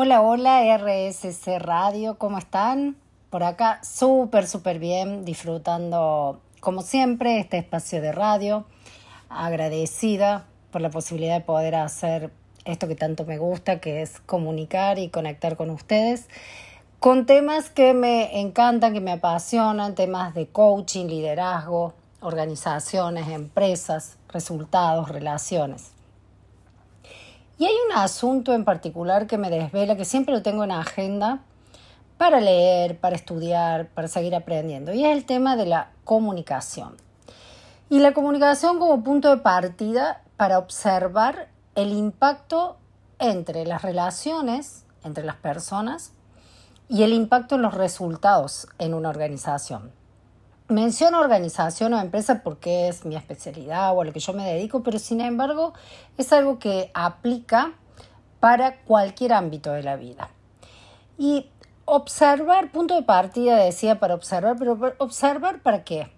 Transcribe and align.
Hola, 0.00 0.22
hola, 0.22 0.62
RSC 0.78 1.58
Radio, 1.58 2.18
¿cómo 2.18 2.38
están? 2.38 2.94
Por 3.30 3.42
acá 3.42 3.80
súper, 3.82 4.46
súper 4.46 4.78
bien, 4.78 5.24
disfrutando 5.24 6.40
como 6.60 6.82
siempre 6.82 7.40
este 7.40 7.58
espacio 7.58 8.00
de 8.00 8.12
radio, 8.12 8.64
agradecida 9.28 10.46
por 10.70 10.82
la 10.82 10.90
posibilidad 10.90 11.34
de 11.34 11.44
poder 11.44 11.74
hacer 11.74 12.30
esto 12.64 12.86
que 12.86 12.94
tanto 12.94 13.24
me 13.24 13.38
gusta, 13.38 13.80
que 13.80 14.00
es 14.00 14.20
comunicar 14.20 15.00
y 15.00 15.08
conectar 15.08 15.56
con 15.56 15.68
ustedes, 15.68 16.28
con 17.00 17.26
temas 17.26 17.68
que 17.68 17.92
me 17.92 18.40
encantan, 18.40 18.92
que 18.94 19.00
me 19.00 19.10
apasionan, 19.10 19.96
temas 19.96 20.32
de 20.32 20.46
coaching, 20.46 21.06
liderazgo, 21.06 21.94
organizaciones, 22.20 23.26
empresas, 23.26 24.16
resultados, 24.28 25.08
relaciones. 25.08 25.97
Y 27.58 27.66
hay 27.66 27.74
un 27.90 27.96
asunto 27.96 28.54
en 28.54 28.64
particular 28.64 29.26
que 29.26 29.36
me 29.36 29.50
desvela, 29.50 29.96
que 29.96 30.04
siempre 30.04 30.32
lo 30.32 30.42
tengo 30.42 30.62
en 30.62 30.70
agenda 30.70 31.40
para 32.16 32.40
leer, 32.40 32.98
para 32.98 33.16
estudiar, 33.16 33.88
para 33.88 34.06
seguir 34.06 34.34
aprendiendo, 34.36 34.92
y 34.92 35.04
es 35.04 35.16
el 35.16 35.24
tema 35.24 35.56
de 35.56 35.66
la 35.66 35.90
comunicación. 36.04 36.96
Y 37.90 37.98
la 37.98 38.12
comunicación 38.12 38.78
como 38.78 39.02
punto 39.02 39.30
de 39.30 39.38
partida 39.38 40.22
para 40.36 40.58
observar 40.58 41.48
el 41.74 41.92
impacto 41.92 42.76
entre 43.18 43.64
las 43.64 43.82
relaciones, 43.82 44.84
entre 45.02 45.24
las 45.24 45.36
personas, 45.36 46.12
y 46.88 47.02
el 47.02 47.12
impacto 47.12 47.56
en 47.56 47.62
los 47.62 47.74
resultados 47.74 48.68
en 48.78 48.94
una 48.94 49.08
organización. 49.08 49.97
Menciono 50.68 51.20
organización 51.20 51.94
o 51.94 51.98
empresa 51.98 52.42
porque 52.42 52.88
es 52.88 53.06
mi 53.06 53.16
especialidad 53.16 53.96
o 53.96 54.02
a 54.02 54.04
lo 54.04 54.12
que 54.12 54.20
yo 54.20 54.34
me 54.34 54.44
dedico, 54.44 54.82
pero 54.82 54.98
sin 54.98 55.22
embargo 55.22 55.72
es 56.18 56.30
algo 56.30 56.58
que 56.58 56.90
aplica 56.92 57.72
para 58.38 58.76
cualquier 58.82 59.32
ámbito 59.32 59.72
de 59.72 59.82
la 59.82 59.96
vida. 59.96 60.28
Y 61.16 61.48
observar, 61.86 62.70
punto 62.70 62.96
de 62.96 63.02
partida 63.02 63.56
decía 63.56 63.98
para 63.98 64.14
observar, 64.14 64.56
pero 64.58 64.78
observar 64.98 65.62
para 65.62 65.84
qué? 65.84 66.12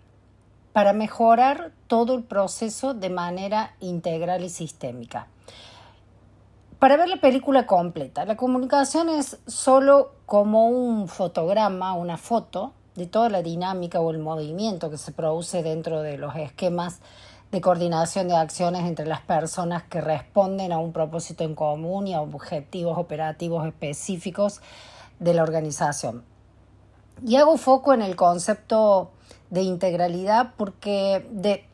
Para 0.72 0.92
mejorar 0.94 1.70
todo 1.86 2.16
el 2.16 2.24
proceso 2.24 2.92
de 2.92 3.08
manera 3.08 3.76
integral 3.78 4.42
y 4.42 4.48
sistémica. 4.48 5.28
Para 6.80 6.96
ver 6.96 7.08
la 7.08 7.20
película 7.20 7.66
completa, 7.66 8.24
la 8.24 8.36
comunicación 8.36 9.10
es 9.10 9.38
solo 9.46 10.10
como 10.26 10.66
un 10.66 11.06
fotograma, 11.06 11.92
una 11.92 12.16
foto 12.16 12.72
de 12.96 13.06
toda 13.06 13.28
la 13.28 13.42
dinámica 13.42 14.00
o 14.00 14.10
el 14.10 14.18
movimiento 14.18 14.90
que 14.90 14.98
se 14.98 15.12
produce 15.12 15.62
dentro 15.62 16.02
de 16.02 16.18
los 16.18 16.34
esquemas 16.36 17.00
de 17.50 17.60
coordinación 17.60 18.28
de 18.28 18.36
acciones 18.36 18.84
entre 18.86 19.06
las 19.06 19.22
personas 19.22 19.82
que 19.82 20.00
responden 20.00 20.72
a 20.72 20.78
un 20.78 20.92
propósito 20.92 21.44
en 21.44 21.54
común 21.54 22.06
y 22.06 22.14
a 22.14 22.20
objetivos 22.20 22.96
operativos 22.96 23.66
específicos 23.66 24.60
de 25.18 25.34
la 25.34 25.42
organización. 25.42 26.24
Y 27.26 27.36
hago 27.36 27.56
foco 27.58 27.92
en 27.92 28.02
el 28.02 28.16
concepto 28.16 29.10
de 29.50 29.62
integralidad 29.62 30.54
porque 30.56 31.26
de, 31.30 31.64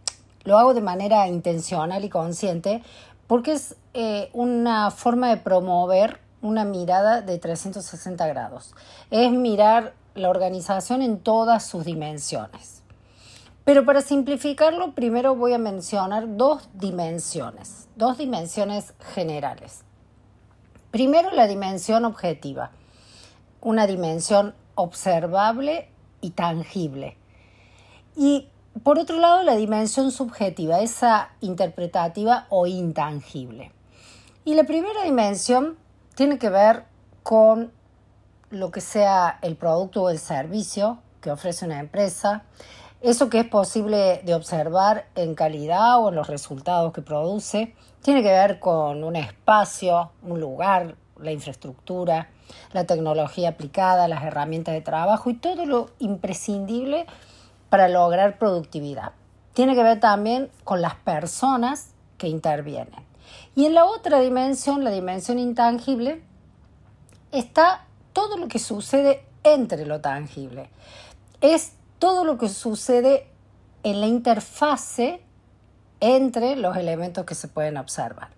lo 0.45 0.59
hago 0.59 0.75
de 0.75 0.81
manera 0.81 1.29
intencional 1.29 2.05
y 2.05 2.09
consciente 2.09 2.83
porque 3.27 3.53
es 3.53 3.77
eh, 3.93 4.31
una 4.33 4.91
forma 4.91 5.29
de 5.29 5.37
promover 5.37 6.21
una 6.43 6.65
mirada 6.65 7.21
de 7.21 7.39
360 7.39 8.27
grados. 8.27 8.75
Es 9.11 9.31
mirar 9.31 9.95
la 10.17 10.31
organización 10.31 11.03
en 11.03 11.19
todas 11.19 11.65
sus 11.67 11.85
dimensiones. 11.85 12.83
Pero 13.65 13.85
para 13.85 14.01
simplificarlo, 14.01 14.95
primero 14.95 15.35
voy 15.35 15.53
a 15.53 15.59
mencionar 15.59 16.37
dos 16.37 16.69
dimensiones, 16.75 17.89
dos 17.97 18.17
dimensiones 18.17 18.95
generales. 19.15 19.83
Primero, 20.91 21.31
la 21.33 21.47
dimensión 21.47 22.05
objetiva, 22.05 22.71
una 23.61 23.87
dimensión 23.87 24.55
observable 24.77 25.89
y 26.21 26.31
tangible. 26.31 27.17
Y 28.15 28.49
por 28.83 28.99
otro 28.99 29.19
lado, 29.19 29.43
la 29.43 29.57
dimensión 29.57 30.13
subjetiva, 30.13 30.81
esa 30.81 31.31
interpretativa 31.41 32.47
o 32.51 32.67
intangible. 32.67 33.73
Y 34.45 34.55
la 34.55 34.65
primera 34.65 35.03
dimensión 35.03 35.77
tiene 36.15 36.39
que 36.39 36.51
ver 36.51 36.85
con 37.23 37.73
lo 38.51 38.71
que 38.71 38.81
sea 38.81 39.39
el 39.43 39.57
producto 39.57 40.05
o 40.05 40.11
el 40.11 40.19
servicio 40.19 40.99
que 41.21 41.31
ofrece 41.31 41.65
una 41.65 41.81
empresa, 41.81 42.45
eso 43.01 43.29
que 43.29 43.41
es 43.41 43.47
posible 43.47 44.23
de 44.25 44.35
observar 44.35 45.07
en 45.15 45.35
calidad 45.35 46.01
o 46.01 46.09
en 46.09 46.15
los 46.15 46.29
resultados 46.29 46.93
que 46.93 47.03
produce, 47.03 47.75
tiene 48.03 48.23
que 48.23 48.31
ver 48.31 48.59
con 48.59 49.05
un 49.05 49.17
espacio, 49.17 50.13
un 50.23 50.41
lugar, 50.41 50.97
la 51.19 51.33
infraestructura, 51.33 52.29
la 52.73 52.85
tecnología 52.85 53.51
aplicada, 53.51 54.09
las 54.09 54.23
herramientas 54.25 54.75
de 54.75 54.81
trabajo 54.81 55.31
y 55.31 55.35
todo 55.35 55.67
lo 55.67 55.91
imprescindible 55.99 57.07
para 57.69 57.89
lograr 57.89 58.39
productividad. 58.39 59.13
Tiene 59.53 59.75
que 59.75 59.83
ver 59.83 60.01
también 60.01 60.51
con 60.65 60.81
las 60.83 60.95
personas 60.95 61.91
que 62.19 62.29
intervienen. 62.29 63.05
Y 63.55 63.67
en 63.67 63.75
la 63.75 63.85
otra 63.85 64.21
dimensión, 64.21 64.85
la 64.85 64.91
dimensión 64.91 65.39
intangible, 65.39 66.23
está 67.33 67.87
todo 68.17 68.39
lo 68.39 68.49
que 68.49 68.59
sucede 68.59 69.23
entre 69.45 69.85
lo 69.85 70.01
tangible. 70.01 70.71
Es 71.43 71.73
todo 71.99 72.25
lo 72.25 72.39
que 72.39 72.49
sucede 72.49 73.27
en 73.83 74.01
la 74.01 74.07
interfase 74.07 75.21
entre 76.01 76.57
los 76.57 76.79
elementos 76.79 77.27
que 77.27 77.35
se 77.35 77.47
pueden 77.47 77.77
observar. 77.77 78.31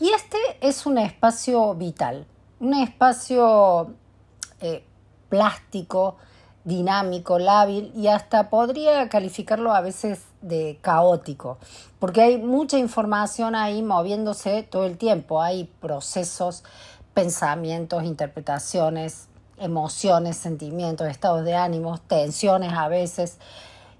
Y 0.00 0.08
este 0.08 0.36
es 0.60 0.84
un 0.84 0.98
espacio 0.98 1.76
vital, 1.76 2.26
un 2.58 2.74
espacio 2.74 3.94
eh, 4.60 4.82
plástico, 5.28 6.16
dinámico, 6.64 7.38
lábil 7.38 7.92
y 7.94 8.08
hasta 8.08 8.50
podría 8.50 9.08
calificarlo 9.08 9.72
a 9.72 9.80
veces 9.80 10.22
de 10.42 10.78
caótico, 10.82 11.58
porque 12.00 12.20
hay 12.20 12.38
mucha 12.38 12.78
información 12.78 13.54
ahí 13.54 13.80
moviéndose 13.80 14.64
todo 14.64 14.86
el 14.86 14.98
tiempo, 14.98 15.40
hay 15.40 15.70
procesos, 15.80 16.64
pensamientos, 17.18 18.04
interpretaciones, 18.04 19.26
emociones, 19.56 20.36
sentimientos, 20.36 21.08
estados 21.08 21.44
de 21.44 21.56
ánimos, 21.56 22.00
tensiones 22.02 22.72
a 22.72 22.86
veces 22.86 23.38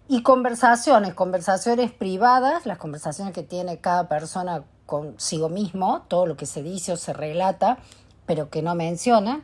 y 0.07 0.23
conversaciones, 0.23 1.15
conversaciones 1.15 1.91
privadas, 1.91 2.65
las 2.65 2.79
conversaciones 2.79 3.35
que 3.35 3.43
tiene 3.43 3.79
cada 3.79 4.09
persona 4.09 4.63
consigo 4.87 5.49
mismo, 5.49 6.03
todo 6.07 6.27
lo 6.27 6.37
que 6.37 6.47
se 6.47 6.63
dice 6.63 6.93
o 6.93 6.97
se 6.97 7.13
relata, 7.13 7.79
pero 8.25 8.51
que 8.51 8.63
no 8.63 8.77
menciona, 8.77 9.43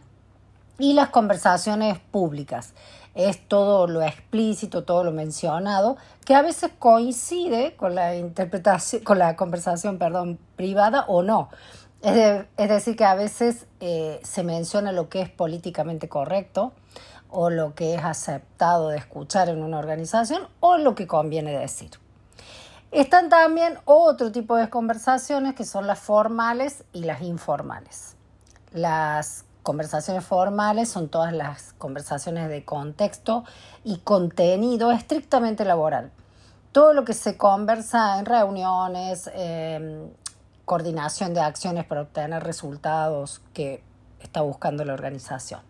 y 0.79 0.93
las 0.93 1.09
conversaciones 1.09 1.99
públicas. 1.99 2.75
Es 3.17 3.47
todo 3.49 3.89
lo 3.89 4.03
explícito, 4.03 4.85
todo 4.85 5.03
lo 5.03 5.11
mencionado, 5.11 5.97
que 6.25 6.37
a 6.37 6.43
veces 6.43 6.71
coincide 6.79 7.75
con 7.75 7.97
la 7.97 8.15
interpretación, 8.15 9.03
con 9.03 9.19
la 9.19 9.35
conversación, 9.35 9.99
perdón, 9.99 10.39
privada 10.57 11.07
o 11.09 11.23
no. 11.23 11.49
Es, 12.05 12.69
decir, 12.69 12.97
que 12.97 13.07
a 13.07 13.15
veces 13.15 13.67
eh, 13.81 14.21
se 14.23 14.43
menciona 14.43 14.93
lo 14.93 15.09
que 15.09 15.23
es 15.23 15.31
políticamente 15.31 16.07
correcto 16.07 16.73
o 17.31 17.49
lo 17.49 17.75
que 17.75 17.95
es 17.95 18.05
aceptado 18.05 18.91
de 18.91 18.99
escuchar 18.99 19.49
en 19.49 19.63
una 19.63 19.79
organización 19.79 20.47
o 20.61 20.77
lo 20.77 20.95
que 20.95 21.07
conviene 21.07 21.59
decir. 21.59 21.93
Están 22.91 23.31
también 23.31 23.79
otro 23.87 24.31
tipo 24.33 24.55
de 24.57 24.69
conversaciones 24.69 25.55
que 25.55 25.65
son 25.65 25.87
las 25.87 25.99
formales 25.99 26.85
y 26.93 27.05
las 27.05 27.23
informales. 27.23 28.17
Las 28.73 29.47
conversaciones 29.63 30.27
formales 30.27 30.91
son 30.91 31.09
todas 31.09 31.33
las 31.33 31.73
conversaciones 31.79 32.51
de 32.51 32.67
contexto 32.67 33.45
y 33.83 33.97
contenido 34.01 34.93
estrictamente 34.93 35.65
laboral. 35.65 36.13
Todo 36.71 36.93
lo 36.93 37.07
que 37.07 37.15
se 37.15 37.39
conversa 37.39 38.19
en 38.19 38.27
reuniones, 38.27 39.31
em, 39.33 40.11
coordinación 40.65 41.35
de 41.35 41.41
acciones 41.41 41.85
para 41.85 42.03
obtener 42.03 42.43
resultados 42.43 43.41
que 43.53 43.83
está 44.21 44.41
buscando 44.41 44.85
la 44.85 44.95
organización. 44.95 45.61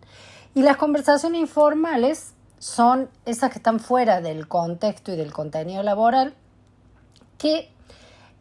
Y 0.54 0.62
las 0.62 0.76
conversaciones 0.76 1.40
informales 1.40 2.34
son 2.58 3.10
esas 3.26 3.50
que 3.50 3.58
están 3.58 3.80
fuera 3.80 4.20
del 4.20 4.48
contexto 4.48 5.12
y 5.12 5.16
del 5.16 5.32
contenido 5.32 5.82
laboral 5.82 6.34
que 7.38 7.70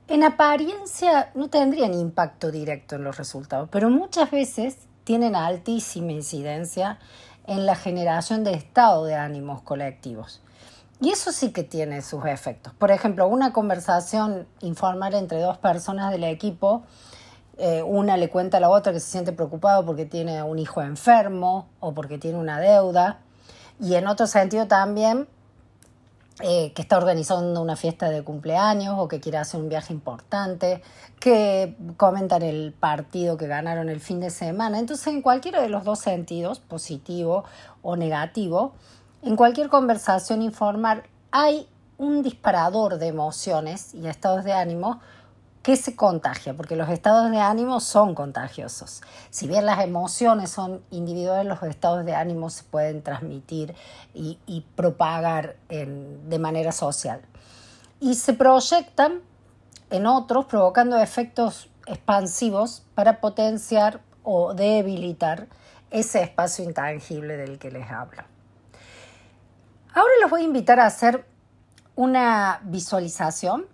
en 0.08 0.24
apariencia 0.24 1.32
no 1.34 1.50
tendrían 1.50 1.94
impacto 1.94 2.52
directo 2.52 2.96
en 2.96 3.04
los 3.04 3.18
resultados, 3.18 3.70
pero 3.72 3.90
muchas 3.90 4.30
veces 4.32 4.78
tienen 5.04 5.36
altísima 5.36 6.12
incidencia 6.12 7.00
en 7.48 7.66
la 7.66 7.76
generación 7.76 8.44
de 8.44 8.54
estado 8.54 9.06
de 9.06 9.16
ánimos 9.16 9.62
colectivos. 9.62 10.42
Y 11.04 11.10
eso 11.10 11.34
sí 11.34 11.52
que 11.52 11.64
tiene 11.64 12.02
sus 12.02 12.24
efectos. 12.26 12.74
Por 12.76 12.90
ejemplo, 12.90 13.28
una 13.28 13.52
conversación 13.52 14.48
informal 14.62 15.14
entre 15.16 15.42
dos 15.42 15.58
personas 15.58 16.14
del 16.14 16.24
equipo, 16.24 16.84
eh, 17.58 17.84
una 17.84 18.16
le 18.16 18.30
cuenta 18.30 18.56
a 18.56 18.60
la 18.62 18.70
otra 18.70 18.94
que 18.94 19.02
se 19.02 19.12
siente 19.12 19.34
preocupado 19.34 19.86
porque 19.86 20.06
tiene 20.06 20.42
un 20.44 20.60
hijo 20.60 20.82
enfermo 20.82 21.68
o 21.82 21.94
porque 21.94 22.18
tiene 22.20 22.38
una 22.38 22.58
deuda. 22.62 23.20
Y 23.82 23.96
en 23.96 24.08
otro 24.08 24.28
sentido 24.28 24.68
también, 24.68 25.28
eh, 26.40 26.72
que 26.74 26.82
está 26.82 26.98
organizando 27.00 27.62
una 27.62 27.76
fiesta 27.76 28.10
de 28.10 28.24
cumpleaños 28.24 28.96
o 28.98 29.10
que 29.10 29.20
quiere 29.20 29.40
hacer 29.40 29.60
un 29.60 29.68
viaje 29.68 29.92
importante, 29.92 30.82
que 31.20 31.76
comentan 31.98 32.44
el 32.44 32.72
partido 32.72 33.36
que 33.36 33.48
ganaron 33.48 33.90
el 33.90 34.00
fin 34.00 34.22
de 34.22 34.30
semana. 34.30 34.80
Entonces, 34.80 35.08
en 35.08 35.22
cualquiera 35.22 35.62
de 35.62 35.68
los 35.68 35.84
dos 35.84 36.00
sentidos, 36.00 36.62
positivo 36.62 37.44
o 37.82 37.98
negativo, 37.98 38.72
en 39.24 39.36
cualquier 39.38 39.70
conversación 39.70 40.42
informal 40.42 41.04
hay 41.32 41.68
un 41.98 42.24
disparador 42.24 42.98
de 42.98 43.08
emociones 43.08 43.94
y 43.94 44.08
estados 44.08 44.44
de 44.44 44.54
ánimo 44.54 45.00
que 45.62 45.78
se 45.78 45.96
contagia, 45.96 46.54
porque 46.54 46.76
los 46.76 46.90
estados 46.90 47.32
de 47.32 47.40
ánimo 47.40 47.80
son 47.80 48.16
contagiosos. 48.16 49.02
Si 49.30 49.48
bien 49.48 49.66
las 49.66 49.82
emociones 49.82 50.50
son 50.50 50.84
individuales, 50.92 51.46
los 51.48 51.64
estados 51.64 52.06
de 52.06 52.14
ánimo 52.14 52.50
se 52.50 52.64
pueden 52.66 53.02
transmitir 53.02 53.74
y, 54.14 54.66
propagar 54.76 55.56
de 55.70 56.40
manera 56.40 56.74
social. 56.74 57.22
Y 58.02 58.16
se 58.16 58.34
proyectan 58.34 59.22
en 59.90 60.06
otros, 60.06 60.46
provocando 60.46 61.00
efectos 61.00 61.70
expansivos 61.88 62.84
para 62.94 63.22
potenciar 63.22 64.02
o 64.24 64.54
debilitar 64.54 65.48
ese 65.92 66.24
espacio 66.24 66.66
intangible 66.66 67.38
del 67.38 67.58
que 67.58 67.72
les 67.72 67.90
hablo. 67.90 68.33
Ahora 69.96 70.12
los 70.22 70.32
voy 70.32 70.42
a 70.42 70.46
invitar 70.46 70.80
a 70.80 70.88
hacer 70.88 71.24
una 71.96 72.62
visualización 72.64 73.68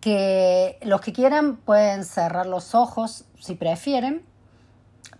que 0.00 0.80
los 0.82 1.00
que 1.00 1.12
quieran 1.12 1.58
pueden 1.58 2.04
cerrar 2.04 2.46
los 2.46 2.74
ojos 2.74 3.24
si 3.38 3.54
prefieren, 3.54 4.26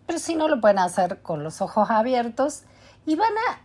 pero 0.06 0.18
si 0.18 0.34
no 0.34 0.48
lo 0.48 0.60
pueden 0.60 0.80
hacer 0.80 1.22
con 1.22 1.44
los 1.44 1.62
ojos 1.62 1.88
abiertos 1.88 2.64
y 3.06 3.14
van 3.14 3.32
a 3.48 3.60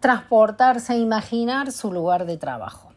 transportarse, 0.00 0.94
a 0.94 0.96
imaginar 0.96 1.70
su 1.70 1.92
lugar 1.92 2.24
de 2.24 2.38
trabajo. 2.38 2.92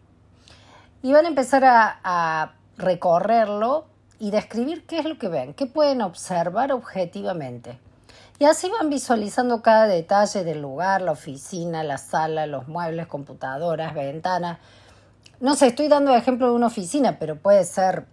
Y 1.01 1.12
van 1.12 1.25
a 1.25 1.28
empezar 1.28 1.66
a, 1.66 2.00
a 2.06 2.54
recorrerlo 2.78 3.86
y 4.18 4.31
describir 4.31 4.86
qué 4.86 5.00
es 5.00 5.06
lo 5.06 5.18
que 5.18 5.28
ven, 5.28 5.54
qué 5.54 5.66
pueden 5.66 6.01
observar 6.01 6.72
objetivamente. 6.72 7.80
Y 8.39 8.45
así 8.45 8.69
van 8.69 8.89
visualizando 8.89 9.62
cada 9.62 9.88
detalle 9.88 10.44
del 10.44 10.62
lugar, 10.62 11.01
la 11.01 11.12
oficina, 11.12 11.84
la 11.84 11.98
sala, 11.98 12.45
los 12.45 12.68
muebles, 12.68 13.07
computadoras, 13.07 13.95
ventanas, 13.95 14.60
no 15.39 15.56
sé, 15.56 15.68
estoy 15.68 15.88
dando 15.88 16.16
ejemplo 16.16 16.48
de 16.48 16.54
una 16.54 16.68
oficina, 16.68 17.19
pero 17.19 17.36
puede 17.36 17.63
ser 17.63 18.07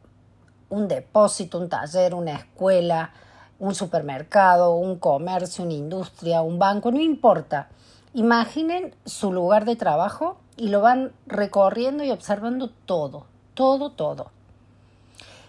un 0.68 0.88
depósito, 0.88 1.58
un 1.58 1.70
taller, 1.70 2.14
una 2.14 2.34
escuela, 2.34 3.12
un 3.58 3.74
supermercado, 3.74 4.74
un 4.74 4.98
comercio, 4.98 5.64
una 5.64 5.72
industria, 5.72 6.42
un 6.42 6.58
banco, 6.58 6.90
no 6.90 7.00
importa. 7.00 7.68
Imaginen 8.12 8.94
su 9.06 9.32
lugar 9.32 9.64
de 9.64 9.76
trabajo 9.76 10.38
y 10.56 10.68
lo 10.68 10.82
van 10.82 11.12
recorriendo 11.26 12.04
y 12.04 12.10
observando 12.10 12.68
todo, 12.68 13.24
todo, 13.54 13.92
todo. 13.92 14.30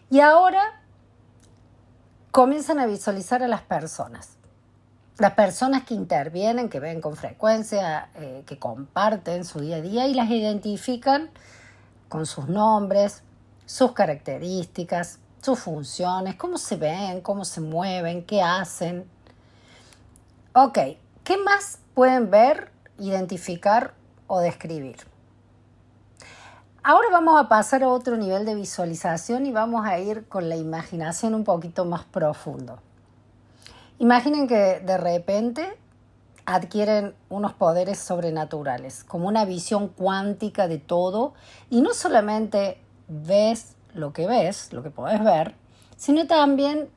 Y 0.10 0.22
ahora 0.22 0.82
comienzan 2.32 2.80
a 2.80 2.86
visualizar 2.86 3.44
a 3.44 3.50
las 3.50 3.62
personas. 3.62 4.38
Las 5.18 5.34
personas 5.34 5.86
que 5.86 5.94
intervienen, 5.94 6.68
que 6.68 6.82
ven 6.82 7.00
con 7.00 7.16
frecuencia, 7.16 8.10
eh, 8.16 8.44
que 8.46 8.60
comparten 8.60 9.46
su 9.46 9.62
día 9.62 9.78
a 9.78 9.82
día 9.82 10.08
y 10.08 10.14
las 10.14 10.30
identifican 10.30 11.30
con 12.10 12.26
sus 12.26 12.50
nombres, 12.50 13.24
sus 13.66 13.94
características, 13.94 15.20
sus 15.42 15.60
funciones, 15.60 16.36
cómo 16.36 16.58
se 16.58 16.76
ven, 16.76 17.22
cómo 17.22 17.46
se 17.46 17.62
mueven, 17.62 18.26
qué 18.26 18.42
hacen. 18.42 19.10
Ok, 20.54 20.80
¿qué 21.24 21.38
más 21.38 21.80
pueden 21.94 22.30
ver, 22.30 22.72
identificar 23.00 23.94
o 24.28 24.42
describir? 24.42 24.98
Ahora 26.84 27.08
vamos 27.10 27.40
a 27.40 27.48
pasar 27.48 27.84
a 27.84 27.88
otro 27.88 28.18
nivel 28.18 28.46
de 28.46 28.54
visualización 28.54 29.46
y 29.46 29.52
vamos 29.54 29.86
a 29.88 29.98
ir 29.98 30.28
con 30.28 30.50
la 30.50 30.58
imaginación 30.58 31.34
un 31.36 31.46
poquito 31.46 31.86
más 31.86 32.04
profundo. 32.04 32.80
Imaginen 33.98 34.48
que 34.48 34.82
de 34.82 34.98
repente 34.98 35.78
adquieren 36.46 37.16
unos 37.30 37.54
poderes 37.54 37.98
sobrenaturales, 37.98 39.04
como 39.04 39.28
una 39.28 39.46
visión 39.46 39.88
cuántica 39.88 40.68
de 40.68 40.78
todo, 40.78 41.34
y 41.70 41.82
no 41.82 41.94
solamente 41.94 42.78
ves 43.08 43.76
lo 43.94 44.14
que 44.14 44.28
ves, 44.28 44.74
lo 44.74 44.84
que 44.84 44.90
podés 44.90 45.24
ver, 45.24 45.56
sino 45.96 46.28
también 46.28 46.90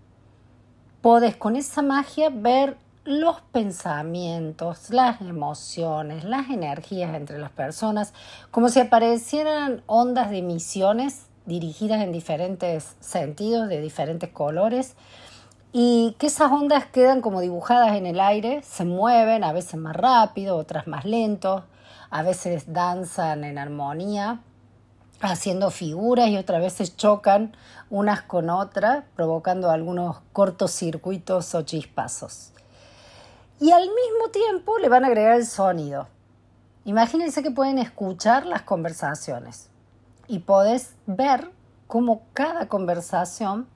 podés 1.01 1.37
con 1.37 1.57
esa 1.57 1.83
magia 1.83 2.31
ver 2.31 2.77
los 3.05 3.41
pensamientos, 3.53 4.91
las 4.91 5.21
emociones, 5.23 6.25
las 6.25 6.51
energías 6.51 7.15
entre 7.15 7.39
las 7.39 7.51
personas, 7.51 8.13
como 8.51 8.69
si 8.69 8.81
aparecieran 8.81 9.83
ondas 9.87 10.31
de 10.31 10.39
emisiones 10.39 11.27
dirigidas 11.47 12.03
en 12.03 12.13
diferentes 12.13 12.97
sentidos, 13.01 13.69
de 13.69 13.81
diferentes 13.81 14.29
colores, 14.29 14.95
y 15.73 16.17
que 16.19 16.29
esas 16.29 16.51
ondas 16.51 16.87
quedan 16.87 17.21
como 17.21 17.41
dibujadas 17.41 17.97
en 17.97 18.07
el 18.07 18.21
aire, 18.21 18.63
se 18.63 18.85
mueven, 18.85 19.45
a 19.45 19.53
veces 19.53 19.77
más 19.77 19.95
rápido, 19.95 20.57
otras 20.57 20.87
más 20.87 21.05
lento, 21.05 21.65
a 22.11 22.23
veces 22.23 22.73
danzan 22.73 23.45
en 23.45 23.59
armonía, 23.59 24.41
haciendo 25.21 25.71
figuras 25.71 26.29
y 26.29 26.37
otras 26.37 26.63
veces 26.63 26.97
chocan 26.97 27.55
unas 27.91 28.23
con 28.23 28.51
otras, 28.51 29.05
provocando 29.15 29.71
algunos 29.71 30.19
cortocircuitos 30.33 31.55
o 31.55 31.63
chispazos. 31.63 32.53
Y 33.61 33.73
al 33.73 33.83
mismo 33.83 34.31
tiempo 34.33 34.79
le 34.79 34.89
van 34.89 35.05
a 35.05 35.09
agregar 35.09 35.37
el 35.37 35.47
sonido. 35.47 36.07
Imagínense 36.85 37.43
que 37.43 37.51
pueden 37.51 37.79
escuchar 37.79 38.47
las 38.47 38.63
conversaciones 38.63 39.69
y 40.29 40.39
podés 40.39 40.95
ver 41.07 41.51
cómo 41.87 42.23
cada 42.33 42.69
conversación 42.69 43.67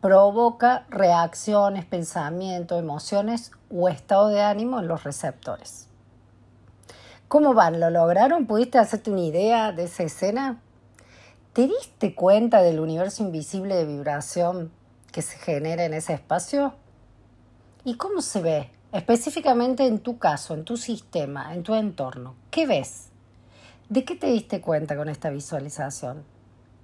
provoca 0.00 0.86
reacciones, 0.88 1.84
pensamientos, 1.84 2.78
emociones 2.78 3.50
o 3.70 3.88
estado 3.88 4.28
de 4.28 4.42
ánimo 4.42 4.78
en 4.80 4.88
los 4.88 5.04
receptores. 5.04 5.88
¿Cómo 7.28 7.54
van? 7.54 7.80
¿Lo 7.80 7.90
lograron? 7.90 8.46
¿Pudiste 8.46 8.78
hacerte 8.78 9.10
una 9.10 9.22
idea 9.22 9.72
de 9.72 9.84
esa 9.84 10.04
escena? 10.04 10.60
¿Te 11.52 11.66
diste 11.66 12.14
cuenta 12.14 12.62
del 12.62 12.78
universo 12.78 13.24
invisible 13.24 13.74
de 13.74 13.84
vibración 13.84 14.70
que 15.10 15.22
se 15.22 15.38
genera 15.38 15.84
en 15.84 15.94
ese 15.94 16.12
espacio? 16.12 16.74
¿Y 17.84 17.96
cómo 17.96 18.20
se 18.20 18.42
ve? 18.42 18.70
Específicamente 18.92 19.86
en 19.86 19.98
tu 19.98 20.18
caso, 20.18 20.54
en 20.54 20.64
tu 20.64 20.76
sistema, 20.76 21.52
en 21.54 21.62
tu 21.62 21.74
entorno. 21.74 22.34
¿Qué 22.50 22.66
ves? 22.66 23.08
¿De 23.88 24.04
qué 24.04 24.14
te 24.14 24.26
diste 24.28 24.60
cuenta 24.60 24.96
con 24.96 25.08
esta 25.08 25.30
visualización? 25.30 26.24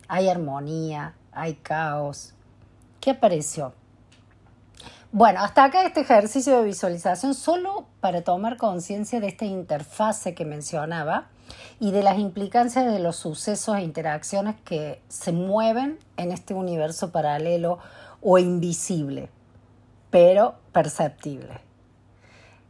¿Hay 0.08 0.28
armonía? 0.28 1.14
¿Hay 1.32 1.54
caos? 1.54 2.34
¿Qué 3.02 3.10
apareció? 3.10 3.72
Bueno, 5.10 5.40
hasta 5.40 5.64
acá 5.64 5.84
este 5.84 6.02
ejercicio 6.02 6.56
de 6.56 6.64
visualización 6.64 7.34
solo 7.34 7.86
para 7.98 8.22
tomar 8.22 8.56
conciencia 8.56 9.18
de 9.18 9.26
esta 9.26 9.44
interfase 9.44 10.36
que 10.36 10.44
mencionaba 10.44 11.26
y 11.80 11.90
de 11.90 12.04
las 12.04 12.20
implicancias 12.20 12.86
de 12.86 13.00
los 13.00 13.16
sucesos 13.16 13.76
e 13.76 13.82
interacciones 13.82 14.54
que 14.64 15.02
se 15.08 15.32
mueven 15.32 15.98
en 16.16 16.30
este 16.30 16.54
universo 16.54 17.10
paralelo 17.10 17.80
o 18.20 18.38
invisible, 18.38 19.30
pero 20.10 20.54
perceptible. 20.70 21.60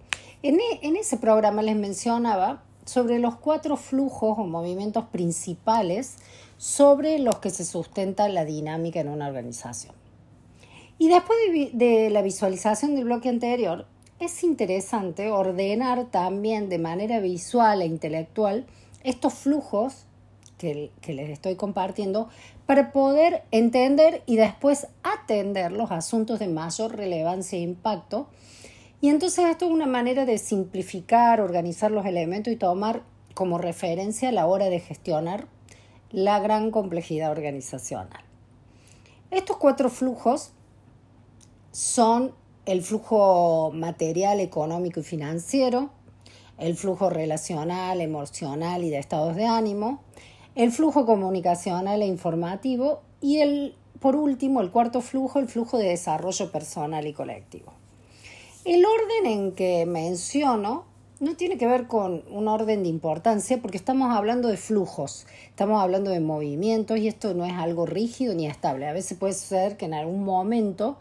En, 0.44 0.60
e, 0.60 0.80
en 0.82 0.96
ese 0.96 1.18
programa 1.18 1.62
les 1.62 1.76
mencionaba 1.76 2.64
sobre 2.86 3.20
los 3.20 3.36
cuatro 3.36 3.76
flujos 3.76 4.38
o 4.38 4.46
movimientos 4.46 5.06
principales 5.06 6.18
sobre 6.58 7.20
los 7.20 7.40
que 7.40 7.50
se 7.50 7.66
sustenta 7.66 8.30
la 8.30 8.46
dinámica 8.46 9.00
en 9.00 9.10
una 9.10 9.28
organización. 9.28 9.96
Y 11.00 11.10
después 11.10 11.38
de, 11.74 12.10
la 12.10 12.22
visualización 12.22 12.96
del 12.96 13.06
bloque 13.06 13.30
anterior, 13.30 13.86
es 14.20 14.44
interesante 14.44 15.32
ordenar 15.32 16.06
también 16.06 16.70
de 16.70 16.80
manera 16.80 17.20
visual 17.20 17.82
e 17.82 17.86
intelectual 17.86 18.66
estos 19.04 19.34
flujos 19.34 20.06
que, 20.58 20.92
que, 21.02 21.14
les 21.14 21.30
estoy 21.30 21.56
compartiendo 21.56 22.30
para 22.66 22.92
poder 22.92 23.44
entender 23.52 24.24
y 24.26 24.38
después 24.38 24.88
atender 25.04 25.72
los 25.72 25.92
asuntos 25.92 26.40
de 26.40 26.48
mayor 26.48 26.96
relevancia 26.96 27.60
e 27.60 27.62
impacto. 27.62 28.28
Y 29.00 29.10
entonces 29.10 29.46
esto 29.46 29.66
es 29.66 29.72
una 29.72 29.86
manera 29.86 30.26
de 30.26 30.40
simplificar, 30.40 31.40
organizar 31.40 31.92
los 31.92 32.06
elementos 32.08 32.52
y 32.52 32.56
tomar 32.56 33.04
como 33.36 33.60
referencia 33.60 34.30
a 34.30 34.32
la 34.32 34.48
hora 34.48 34.66
de 34.66 34.80
gestionar 34.80 35.48
la 36.12 36.40
gran 36.40 36.72
complejidad 36.72 37.32
organizacional. 37.32 38.24
Estos 39.30 39.58
cuatro 39.58 39.90
flujos 39.90 40.54
son 41.72 42.34
el 42.68 42.84
flujo 42.84 43.72
material, 43.74 44.42
económico 44.42 45.00
y 45.00 45.04
financiero, 45.04 45.90
el 46.58 46.76
flujo 46.76 47.10
relacional, 47.10 48.02
emocional 48.02 48.84
y 48.84 48.90
de 48.90 48.98
estados 48.98 49.38
de 49.38 49.46
ánimo, 49.46 50.02
el 50.54 50.74
flujo 50.74 51.06
comunicacional 51.06 52.02
e 52.02 52.08
informativo 52.08 53.02
y 53.22 53.38
el, 53.38 53.76
por 54.02 54.18
último, 54.18 54.60
el 54.60 54.70
cuarto 54.70 55.00
flujo, 55.00 55.40
el 55.40 55.48
flujo 55.48 55.78
de 55.78 55.88
desarrollo 55.88 56.52
personal 56.52 57.08
y 57.08 57.14
colectivo. 57.14 57.72
El 58.66 58.84
orden 58.86 59.32
en 59.32 59.52
que 59.54 59.86
menciono 59.86 60.84
no 61.22 61.36
tiene 61.36 61.58
que 61.58 61.68
ver 61.68 61.88
con 61.88 62.26
un 62.30 62.50
orden 62.50 62.84
de 62.84 62.90
importancia 62.90 63.62
porque 63.62 63.78
estamos 63.78 64.14
hablando 64.14 64.50
de 64.50 64.58
flujos, 64.58 65.26
estamos 65.48 65.82
hablando 65.82 66.12
de 66.12 66.20
movimientos 66.20 66.98
y 66.98 67.08
esto 67.08 67.34
no 67.34 67.46
es 67.46 67.54
algo 67.54 67.86
rígido 67.86 68.36
ni 68.36 68.46
estable. 68.46 68.88
A 68.88 68.94
veces 68.94 69.18
puede 69.18 69.34
suceder 69.34 69.78
que 69.78 69.86
en 69.86 69.94
algún 69.94 70.26
momento 70.26 70.98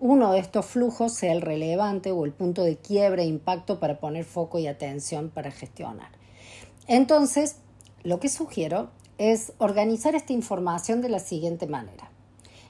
uno 0.00 0.32
de 0.32 0.38
estos 0.38 0.66
flujos 0.66 1.12
sea 1.14 1.32
el 1.32 1.40
relevante 1.40 2.10
o 2.12 2.24
el 2.24 2.32
punto 2.32 2.62
de 2.62 2.76
quiebre 2.76 3.22
e 3.22 3.26
impacto 3.26 3.80
para 3.80 4.00
poner 4.00 4.24
foco 4.24 4.58
y 4.58 4.66
atención 4.66 5.30
para 5.30 5.50
gestionar. 5.50 6.10
Entonces, 6.86 7.56
lo 8.02 8.20
que 8.20 8.28
sugiero 8.28 8.90
es 9.18 9.52
organizar 9.58 10.14
esta 10.14 10.32
información 10.32 11.00
de 11.00 11.08
la 11.08 11.18
siguiente 11.18 11.66
manera. 11.66 12.10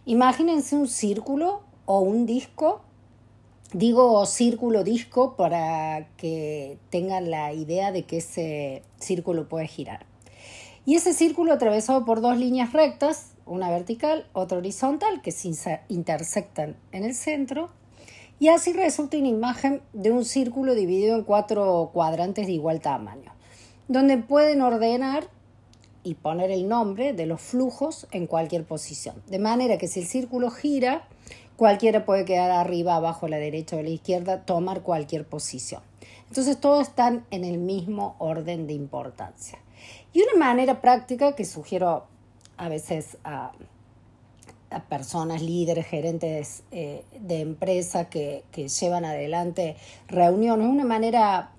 Imagínense 0.05 0.77
un 0.77 0.87
círculo 0.87 1.63
o 1.87 2.01
un 2.01 2.27
disco. 2.27 2.83
Digo 3.73 4.25
círculo 4.27 4.85
disco 4.85 5.35
para 5.35 6.07
que 6.17 6.79
tengan 6.91 7.31
la 7.31 7.53
idea 7.53 7.91
de 7.91 8.05
que 8.05 8.19
ese 8.19 8.83
círculo 9.01 9.49
puede 9.49 9.67
girar. 9.67 10.07
Y 10.87 10.97
ese 10.97 11.15
círculo 11.15 11.53
atravesado 11.53 12.05
por 12.05 12.21
dos 12.21 12.37
líneas 12.37 12.73
rectas 12.73 13.34
una 13.47 13.71
vertical, 13.71 14.27
otra 14.33 14.59
horizontal, 14.59 15.23
que 15.23 15.33
se 15.33 15.81
intersectan 15.89 16.77
en 16.93 17.05
el 17.05 17.15
centro, 17.15 17.71
y 18.39 18.49
así 18.49 18.73
resulta 18.73 19.17
una 19.17 19.29
imagen 19.29 19.81
de 19.93 20.11
un 20.11 20.25
círculo 20.25 20.75
dividido 20.75 21.17
en 21.17 21.25
cuatro 21.25 21.91
cuadrantes 21.93 22.47
de 22.47 22.53
igual 22.53 22.81
tamaño, 22.81 23.33
donde 23.89 24.19
pueden 24.19 24.61
ordenar 24.61 25.29
y 26.03 26.15
poner 26.15 26.51
el 26.51 26.69
nombre 26.69 27.13
de 27.13 27.27
los 27.27 27.41
flujos 27.41 28.07
en 28.11 28.27
cualquier 28.27 28.65
posición. 28.65 29.23
De 29.27 29.39
manera 29.39 29.79
que 29.79 29.89
si 29.89 30.01
el 30.01 30.07
círculo 30.07 30.51
gira, 30.51 31.09
cualquiera 31.57 32.05
puede 32.05 32.25
quedar 32.25 32.51
arriba, 32.51 32.97
abajo, 32.97 33.27
a 33.27 33.31
la 33.31 33.39
derecha 33.39 33.77
o 33.77 33.79
a 33.79 33.83
la 33.83 33.89
izquierda, 33.89 34.45
tomar 34.45 34.83
cualquier 34.83 35.27
posición. 35.27 35.81
Entonces 36.29 36.61
todos 36.61 36.89
están 36.89 37.25
en 37.31 37.45
el 37.45 37.59
mismo 37.59 38.17
orden 38.19 38.67
de 38.67 38.75
importancia. 38.75 39.59
Y 40.13 40.23
una 40.23 40.37
manera 40.39 40.81
práctica 40.81 41.35
que 41.35 41.45
sugiero 41.45 42.07
a 42.57 42.69
veces 42.69 43.19
a, 43.25 43.53
personas, 44.89 45.41
líderes, 45.41 45.87
gerentes 45.87 46.65
eh, 46.73 47.05
de 47.21 47.41
empresa 47.41 48.09
que, 48.09 48.43
llevan 48.55 49.05
adelante 49.05 49.77
reuniones, 50.09 50.67
una 50.67 50.85
manera 50.85 51.53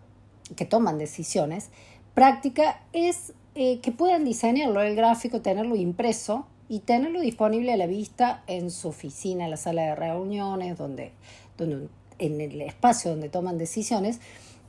que 0.57 0.65
toman 0.65 0.97
decisiones, 0.97 1.69
práctica 2.13 2.81
es 2.91 3.33
eh, 3.55 3.79
que 3.79 3.93
puedan 3.93 4.25
diseñarlo, 4.25 4.81
el 4.81 4.95
gráfico, 4.95 5.41
tenerlo 5.41 5.77
impreso 5.77 6.45
y 6.67 6.79
tenerlo 6.79 7.21
disponible 7.21 7.71
a 7.71 7.77
la 7.77 7.87
vista 7.87 8.43
en 8.47 8.69
su 8.69 8.89
oficina, 8.89 9.45
en 9.45 9.51
la 9.51 9.57
sala 9.57 9.83
de 9.83 9.95
reuniones, 9.95 10.77
donde, 10.77 11.13
donde, 11.57 11.87
en 12.19 12.41
el 12.41 12.61
espacio 12.61 13.11
donde 13.11 13.29
toman 13.29 13.57
decisiones, 13.57 14.19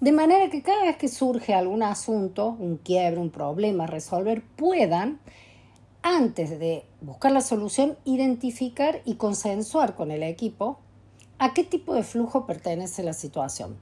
de 0.00 0.12
manera 0.12 0.50
que 0.50 0.62
cada 0.62 0.84
vez 0.84 0.96
que 0.96 1.08
surge 1.08 1.54
algún 1.54 1.82
asunto, 1.82 2.54
un 2.58 2.76
quiebre, 2.76 3.18
un 3.18 3.30
problema 3.30 3.84
a 3.84 3.86
resolver, 3.86 4.42
puedan 4.42 5.18
antes 6.06 6.60
de 6.60 6.84
buscar 7.00 7.32
la 7.32 7.40
solución, 7.40 7.96
identificar 8.04 9.02
y 9.04 9.16
consensuar 9.16 9.96
con 9.96 10.12
el 10.12 10.22
equipo 10.22 10.78
a 11.40 11.52
qué 11.52 11.64
tipo 11.64 11.94
de 11.94 12.04
flujo 12.04 12.46
pertenece 12.46 13.02
la 13.02 13.12
situación. 13.12 13.76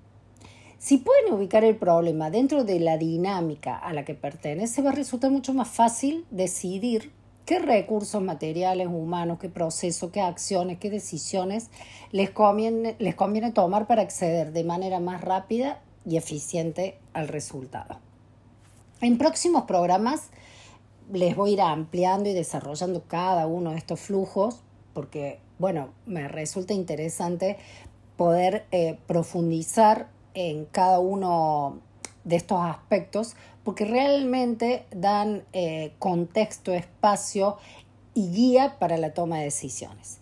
Si 0.78 0.96
pueden 0.96 1.34
ubicar 1.34 1.64
el 1.64 1.76
problema 1.76 2.30
dentro 2.30 2.64
de 2.64 2.80
la 2.80 2.96
dinámica 2.96 3.76
a 3.76 3.92
la 3.92 4.06
que 4.06 4.14
pertenece, 4.14 4.80
va 4.80 4.88
a 4.88 4.94
resultar 4.94 5.30
mucho 5.30 5.52
más 5.52 5.68
fácil 5.68 6.24
decidir 6.30 7.12
qué 7.44 7.58
recursos 7.58 8.22
materiales, 8.22 8.86
humanos, 8.86 9.38
qué 9.38 9.50
procesos, 9.50 10.10
qué 10.10 10.22
acciones, 10.22 10.78
qué 10.78 10.88
decisiones 10.88 11.68
les 12.10 12.30
conviene, 12.30 12.96
les 13.00 13.14
conviene 13.14 13.52
tomar 13.52 13.86
para 13.86 14.00
acceder 14.00 14.52
de 14.52 14.64
manera 14.64 14.98
más 14.98 15.20
rápida 15.20 15.82
y 16.06 16.16
eficiente 16.16 16.96
al 17.12 17.28
resultado. 17.28 17.98
En 19.02 19.18
próximos 19.18 19.64
programas 19.64 20.30
les 21.12 21.36
voy 21.36 21.50
a 21.50 21.52
ir 21.54 21.60
ampliando 21.60 22.28
y 22.28 22.32
desarrollando 22.32 23.02
cada 23.06 23.46
uno 23.46 23.70
de 23.70 23.78
estos 23.78 24.00
flujos 24.00 24.60
porque, 24.92 25.40
bueno, 25.58 25.90
me 26.06 26.28
resulta 26.28 26.72
interesante 26.72 27.58
poder 28.16 28.64
eh, 28.70 28.98
profundizar 29.06 30.08
en 30.34 30.64
cada 30.66 31.00
uno 31.00 31.80
de 32.24 32.36
estos 32.36 32.60
aspectos 32.60 33.36
porque 33.64 33.84
realmente 33.84 34.84
dan 34.90 35.44
eh, 35.52 35.92
contexto, 35.98 36.72
espacio 36.72 37.56
y 38.14 38.30
guía 38.30 38.76
para 38.78 38.96
la 38.98 39.14
toma 39.14 39.38
de 39.38 39.44
decisiones. 39.44 40.18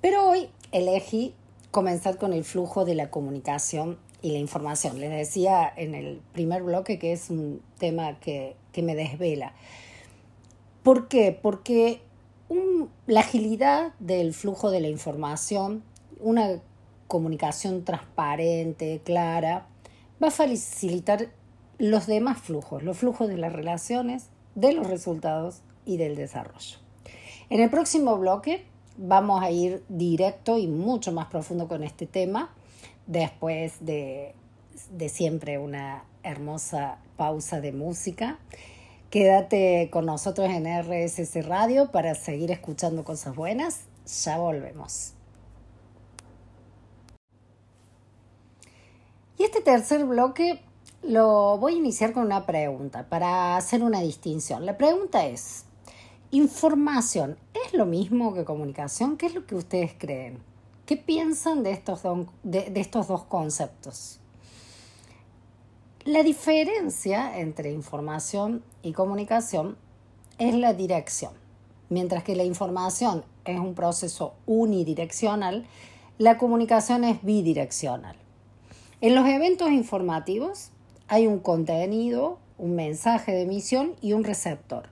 Pero 0.00 0.28
hoy 0.28 0.48
elegí 0.72 1.34
comenzar 1.70 2.16
con 2.18 2.32
el 2.32 2.44
flujo 2.44 2.84
de 2.84 2.94
la 2.94 3.10
comunicación 3.10 3.98
y 4.22 4.30
la 4.30 4.38
información. 4.38 5.00
Les 5.00 5.10
decía 5.10 5.70
en 5.76 5.94
el 5.94 6.20
primer 6.32 6.62
bloque 6.62 6.98
que 6.98 7.12
es 7.12 7.30
un 7.30 7.60
tema 7.78 8.18
que, 8.20 8.56
que 8.72 8.82
me 8.82 8.94
desvela. 8.94 9.52
¿Por 10.84 11.08
qué? 11.08 11.36
Porque 11.40 12.02
la 13.06 13.20
agilidad 13.20 13.94
del 14.00 14.34
flujo 14.34 14.70
de 14.70 14.80
la 14.80 14.88
información, 14.88 15.82
una 16.20 16.60
comunicación 17.08 17.84
transparente, 17.84 19.00
clara, 19.02 19.66
va 20.22 20.28
a 20.28 20.30
facilitar 20.30 21.30
los 21.78 22.06
demás 22.06 22.38
flujos, 22.38 22.82
los 22.82 22.98
flujos 22.98 23.28
de 23.28 23.38
las 23.38 23.54
relaciones, 23.54 24.28
de 24.54 24.74
los 24.74 24.86
resultados 24.86 25.62
y 25.86 25.96
del 25.96 26.16
desarrollo. 26.16 26.76
En 27.48 27.62
el 27.62 27.70
próximo 27.70 28.18
bloque 28.18 28.66
vamos 28.98 29.42
a 29.42 29.50
ir 29.50 29.82
directo 29.88 30.58
y 30.58 30.66
mucho 30.66 31.12
más 31.12 31.28
profundo 31.28 31.66
con 31.66 31.82
este 31.82 32.06
tema, 32.06 32.54
después 33.06 33.78
de, 33.80 34.34
de 34.90 35.08
siempre 35.08 35.56
una 35.56 36.04
hermosa 36.22 36.98
pausa 37.16 37.62
de 37.62 37.72
música. 37.72 38.38
Quédate 39.14 39.90
con 39.92 40.06
nosotros 40.06 40.50
en 40.50 40.66
RSS 40.66 41.46
Radio 41.46 41.92
para 41.92 42.16
seguir 42.16 42.50
escuchando 42.50 43.04
cosas 43.04 43.36
buenas. 43.36 43.82
Ya 44.24 44.38
volvemos. 44.38 45.12
Y 49.38 49.44
este 49.44 49.60
tercer 49.60 50.04
bloque 50.04 50.62
lo 51.02 51.58
voy 51.58 51.74
a 51.74 51.76
iniciar 51.76 52.12
con 52.12 52.24
una 52.24 52.44
pregunta 52.44 53.08
para 53.08 53.56
hacer 53.56 53.84
una 53.84 54.00
distinción. 54.00 54.66
La 54.66 54.76
pregunta 54.76 55.24
es, 55.26 55.66
¿información 56.32 57.38
es 57.64 57.72
lo 57.72 57.86
mismo 57.86 58.34
que 58.34 58.44
comunicación? 58.44 59.16
¿Qué 59.16 59.26
es 59.26 59.34
lo 59.36 59.46
que 59.46 59.54
ustedes 59.54 59.92
creen? 59.96 60.40
¿Qué 60.86 60.96
piensan 60.96 61.62
de 61.62 61.70
estos, 61.70 62.02
de 62.42 62.72
estos 62.74 63.06
dos 63.06 63.22
conceptos? 63.22 64.18
La 66.06 66.22
diferencia 66.22 67.38
entre 67.38 67.72
información 67.72 68.62
y 68.82 68.92
comunicación 68.92 69.78
es 70.36 70.54
la 70.54 70.74
dirección. 70.74 71.32
Mientras 71.88 72.22
que 72.22 72.36
la 72.36 72.44
información 72.44 73.24
es 73.46 73.58
un 73.58 73.74
proceso 73.74 74.34
unidireccional, 74.44 75.64
la 76.18 76.36
comunicación 76.36 77.04
es 77.04 77.22
bidireccional. 77.22 78.16
En 79.00 79.14
los 79.14 79.26
eventos 79.26 79.70
informativos 79.70 80.72
hay 81.08 81.26
un 81.26 81.38
contenido, 81.38 82.38
un 82.58 82.76
mensaje 82.76 83.32
de 83.32 83.42
emisión 83.44 83.94
y 84.02 84.12
un 84.12 84.24
receptor. 84.24 84.90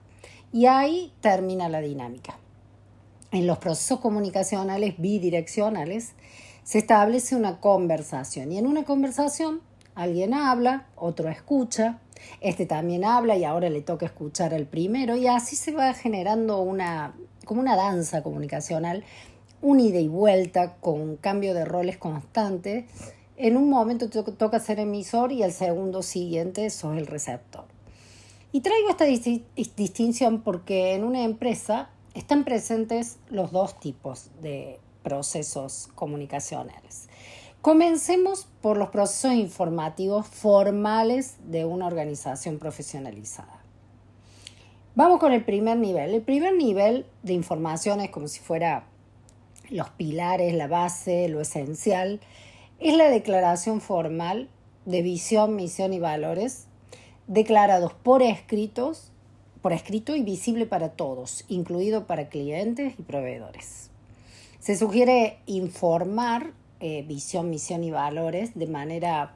Y 0.51 0.65
ahí 0.65 1.13
termina 1.21 1.69
la 1.69 1.81
dinámica. 1.81 2.39
En 3.31 3.45
los 3.45 3.59
procesos 3.59 3.99
comunicacionales 3.99 4.95
bidireccionales 4.97 6.13
se 6.63 6.79
establece 6.79 7.35
una 7.35 7.59
conversación 7.59 8.51
y 8.51 8.57
en 8.57 8.65
una 8.65 8.83
conversación 8.83 9.61
Alguien 9.95 10.33
habla, 10.33 10.87
otro 10.95 11.29
escucha, 11.29 11.99
este 12.41 12.65
también 12.65 13.05
habla 13.05 13.37
y 13.37 13.43
ahora 13.43 13.69
le 13.69 13.81
toca 13.81 14.05
escuchar 14.05 14.53
al 14.53 14.65
primero 14.65 15.15
y 15.15 15.27
así 15.27 15.55
se 15.55 15.71
va 15.71 15.93
generando 15.93 16.61
una, 16.61 17.13
como 17.45 17.61
una 17.61 17.75
danza 17.75 18.23
comunicacional 18.23 19.03
un 19.63 19.79
ida 19.79 19.99
y 19.99 20.09
vuelta 20.09 20.75
con 20.75 21.15
cambio 21.15 21.55
de 21.55 21.65
roles 21.65 21.97
constante. 21.97 22.85
En 23.37 23.57
un 23.57 23.69
momento 23.69 24.09
toca 24.09 24.59
ser 24.59 24.79
emisor 24.79 25.31
y 25.31 25.41
el 25.41 25.53
segundo 25.53 26.03
siguiente 26.03 26.69
sos 26.69 26.97
el 26.97 27.07
receptor. 27.07 27.63
Y 28.51 28.61
traigo 28.61 28.89
esta 28.89 29.05
distinción 29.05 30.41
porque 30.41 30.93
en 30.93 31.03
una 31.03 31.23
empresa 31.23 31.89
están 32.13 32.43
presentes 32.43 33.17
los 33.29 33.51
dos 33.51 33.79
tipos 33.79 34.29
de 34.41 34.79
procesos 35.01 35.89
comunicacionales. 35.95 37.07
Comencemos 37.63 38.45
por 38.59 38.75
los 38.75 38.89
procesos 38.89 39.35
informativos 39.35 40.27
formales 40.27 41.37
de 41.45 41.63
una 41.63 41.87
organización 41.87 42.59
profesionalizada. 42.59 43.61
Vamos 44.95 45.21
con 45.21 45.31
el 45.31 45.45
primer 45.45 45.77
nivel. 45.77 46.13
El 46.13 46.21
primer 46.23 46.55
nivel 46.55 47.05
de 47.21 47.31
información 47.31 48.01
es 48.01 48.09
como 48.09 48.27
si 48.27 48.41
fuera 48.41 48.83
los 49.69 49.89
pilares, 49.91 50.53
la 50.53 50.67
base, 50.67 51.29
lo 51.29 51.39
esencial. 51.39 52.19
Es 52.81 52.97
la 52.97 53.09
declaración 53.09 53.79
formal 53.79 54.49
de 54.83 55.01
visión, 55.01 55.55
misión 55.55 55.93
y 55.93 55.99
valores 55.99 56.65
declarados 57.27 57.93
por 57.93 58.23
escritos, 58.23 59.13
por 59.61 59.71
escrito 59.71 60.17
y 60.17 60.21
visible 60.21 60.65
para 60.65 60.89
todos, 60.89 61.45
incluido 61.47 62.07
para 62.07 62.27
clientes 62.27 62.95
y 62.99 63.03
proveedores. 63.03 63.89
Se 64.59 64.75
sugiere 64.75 65.37
informar 65.45 66.51
eh, 66.85 67.01
visión, 67.07 67.49
misión 67.49 67.81
y 67.85 67.91
valores 67.91 68.55
de 68.55 68.67
manera 68.67 69.33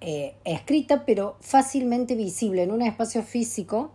eh, 0.00 0.36
escrita, 0.44 1.04
pero 1.04 1.36
fácilmente 1.40 2.14
visible 2.14 2.62
en 2.62 2.70
un 2.70 2.82
espacio 2.82 3.24
físico 3.24 3.90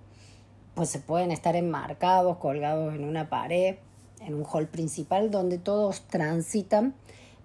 pues 0.75 0.89
se 0.89 0.99
pueden 0.99 1.31
estar 1.31 1.55
enmarcados, 1.55 2.35
colgados 2.39 2.93
en 2.93 3.05
una 3.05 3.29
pared, 3.29 3.75
en 4.19 4.33
un 4.33 4.45
hall 4.51 4.67
principal 4.67 5.31
donde 5.31 5.59
todos 5.59 6.01
transitan 6.01 6.93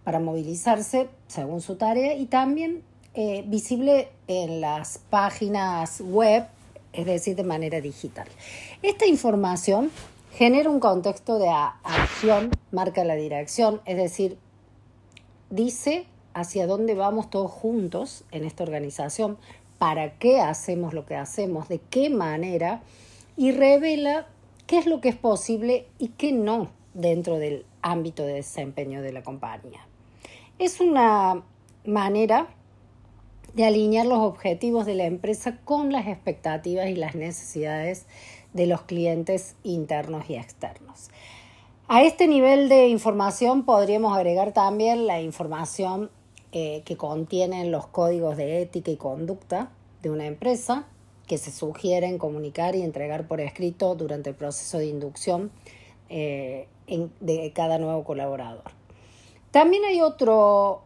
para 0.03 0.19
movilizarse 0.19 1.09
según 1.29 1.61
su 1.61 1.77
tarea 1.77 2.15
y 2.15 2.27
también 2.27 2.83
eh, 3.15 3.45
visible 3.47 4.09
en 4.27 4.61
las 4.61 4.99
páginas 4.99 6.01
web, 6.01 6.49
es 6.93 7.07
decir, 7.07 7.37
de 7.37 7.45
manera 7.45 7.81
digital. 7.81 8.27
Esta 8.83 9.07
información 9.07 9.93
genera 10.33 10.69
un 10.69 10.81
contexto 10.81 11.39
de 11.39 11.49
acción, 11.49 12.51
marca 12.73 13.05
la 13.05 13.15
dirección, 13.15 13.81
es 13.85 13.97
decir, 13.97 14.37
dice 15.51 16.07
hacia 16.35 16.67
dónde 16.67 16.95
vamos 16.95 17.31
todos 17.31 17.51
juntos 17.51 18.25
en 18.31 18.45
esta 18.45 18.63
organización, 18.63 19.39
para 19.79 20.19
qué 20.19 20.41
hacemos 20.41 20.93
lo 20.93 21.07
que 21.07 21.17
hacemos, 21.17 21.69
de 21.69 21.81
qué 21.91 22.11
manera 22.11 22.83
y 23.37 23.53
revela 23.53 24.27
qué 24.67 24.79
es 24.79 24.87
lo 24.87 25.01
que 25.01 25.09
es 25.09 25.17
posible 25.17 25.87
y 25.99 26.09
qué 26.09 26.33
no 26.33 26.69
dentro 26.95 27.39
del 27.39 27.65
ámbito 27.83 28.25
de 28.25 28.35
desempeño 28.35 29.03
de 29.03 29.13
la 29.13 29.23
compañía. 29.23 29.87
Es 30.59 30.81
una 30.81 31.43
manera 31.85 32.49
de 33.55 33.65
alinear 33.65 34.07
los 34.07 34.19
objetivos 34.19 34.87
de 34.87 34.95
la 34.95 35.07
empresa 35.07 35.59
con 35.65 35.93
las 35.93 36.07
expectativas 36.07 36.89
y 36.89 36.95
las 36.95 37.15
necesidades 37.15 38.07
de 38.53 38.67
los 38.67 38.83
clientes 38.83 39.57
internos 39.63 40.29
y 40.29 40.35
externos. 40.35 41.11
A 41.91 42.03
este 42.03 42.27
nivel 42.29 42.69
de 42.69 42.89
información 42.89 43.65
podríamos 43.65 44.15
agregar 44.15 44.53
también 44.53 45.07
la 45.07 45.23
información 45.23 46.11
eh, 46.53 46.83
que 46.85 46.99
contienen 46.99 47.73
los 47.73 47.87
códigos 47.87 48.37
de 48.37 48.61
ética 48.61 48.91
y 48.91 48.99
conducta 48.99 49.71
de 50.03 50.11
una 50.11 50.27
empresa, 50.27 50.85
que 51.27 51.39
se 51.39 51.51
sugieren 51.51 52.19
comunicar 52.19 52.77
y 52.77 52.83
entregar 52.83 53.27
por 53.27 53.41
escrito 53.41 53.95
durante 53.95 54.29
el 54.29 54.37
proceso 54.37 54.77
de 54.77 54.85
inducción 54.85 55.51
eh, 56.11 56.69
de 57.21 57.53
cada 57.55 57.79
nuevo 57.79 58.05
colaborador. 58.05 58.71
También 59.51 59.83
hay 59.87 60.03
otro 60.03 60.83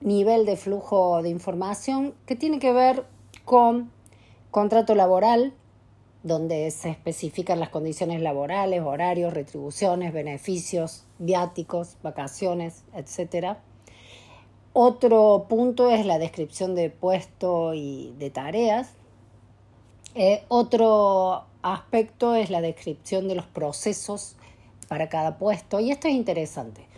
nivel 0.00 0.46
de 0.46 0.56
flujo 0.56 1.22
de 1.22 1.28
información 1.30 2.14
que 2.26 2.36
tiene 2.36 2.60
que 2.60 2.72
ver 2.72 3.04
con 3.44 3.90
contrato 4.52 4.94
laboral, 4.94 5.54
donde 6.22 6.70
se 6.70 6.90
especifican 6.90 7.60
las 7.60 7.70
condiciones 7.70 8.20
laborales, 8.20 8.82
horarios, 8.82 9.32
retribuciones, 9.32 10.12
beneficios, 10.12 11.04
viáticos, 11.18 11.96
vacaciones, 12.02 12.84
etc. 12.94 13.56
Otro 14.72 15.46
punto 15.48 15.90
es 15.90 16.04
la 16.04 16.18
descripción 16.18 16.74
de 16.74 16.90
puesto 16.90 17.74
y 17.74 18.14
de 18.18 18.30
tareas, 18.30 18.94
eh, 20.14 20.42
otro 20.48 21.44
aspecto 21.62 22.34
es 22.34 22.50
la 22.50 22.60
descripción 22.60 23.28
de 23.28 23.36
los 23.36 23.46
procesos 23.46 24.36
para 24.88 25.08
cada 25.08 25.38
puesto 25.38 25.78
y 25.78 25.92
esto 25.92 26.08
es 26.08 26.14
interesante 26.14 26.90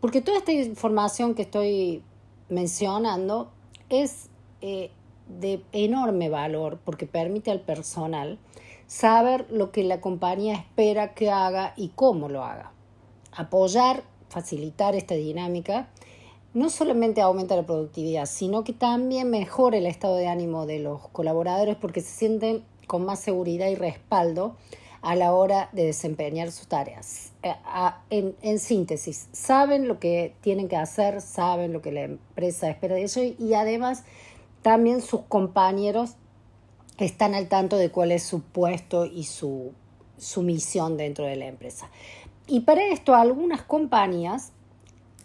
porque 0.00 0.20
toda 0.20 0.38
esta 0.38 0.52
información 0.52 1.34
que 1.34 1.42
estoy 1.42 2.02
mencionando 2.48 3.50
es 3.88 4.28
eh, 4.60 4.90
de 5.28 5.62
enorme 5.72 6.28
valor 6.28 6.78
porque 6.84 7.06
permite 7.06 7.50
al 7.50 7.60
personal 7.60 8.38
saber 8.88 9.46
lo 9.50 9.70
que 9.70 9.84
la 9.84 10.00
compañía 10.00 10.54
espera 10.54 11.14
que 11.14 11.30
haga 11.30 11.74
y 11.76 11.90
cómo 11.90 12.28
lo 12.28 12.42
haga. 12.42 12.72
Apoyar, 13.30 14.02
facilitar 14.28 14.96
esta 14.96 15.14
dinámica 15.14 15.88
no 16.54 16.70
solamente 16.70 17.20
aumenta 17.20 17.54
la 17.54 17.66
productividad, 17.66 18.26
sino 18.26 18.64
que 18.64 18.72
también 18.72 19.30
mejora 19.30 19.76
el 19.76 19.86
estado 19.86 20.16
de 20.16 20.26
ánimo 20.26 20.66
de 20.66 20.80
los 20.80 21.06
colaboradores 21.08 21.76
porque 21.76 22.00
se 22.00 22.10
sienten 22.10 22.64
con 22.86 23.04
más 23.04 23.20
seguridad 23.20 23.68
y 23.68 23.74
respaldo 23.76 24.56
a 25.02 25.14
la 25.14 25.32
hora 25.32 25.68
de 25.72 25.84
desempeñar 25.84 26.50
sus 26.50 26.66
tareas. 26.66 27.32
Eh, 27.42 27.54
en, 28.10 28.58
síntesis, 28.58 29.28
saben 29.32 29.86
lo 29.86 30.00
que 30.00 30.34
tienen 30.40 30.68
que 30.68 30.76
hacer, 30.76 31.20
saben 31.20 31.72
lo 31.72 31.82
que 31.82 31.92
la 31.92 32.02
empresa 32.02 32.68
espera 32.68 32.96
de 32.96 33.02
ellos 33.02 33.34
y 33.38 33.54
además 33.54 34.04
también 34.62 35.02
sus 35.02 35.20
compañeros 35.22 36.16
están 36.98 37.34
al 37.34 37.48
tanto 37.48 37.76
de 37.76 37.90
cuál 37.90 38.12
es 38.12 38.22
su 38.22 38.42
puesto 38.42 39.06
y 39.06 39.24
su, 39.24 39.72
su 40.16 40.42
misión 40.42 40.96
dentro 40.96 41.24
de 41.24 41.36
la 41.36 41.46
empresa. 41.46 41.88
Y 42.46 42.60
para 42.60 42.86
esto 42.86 43.14
algunas 43.14 43.62
compañías 43.62 44.52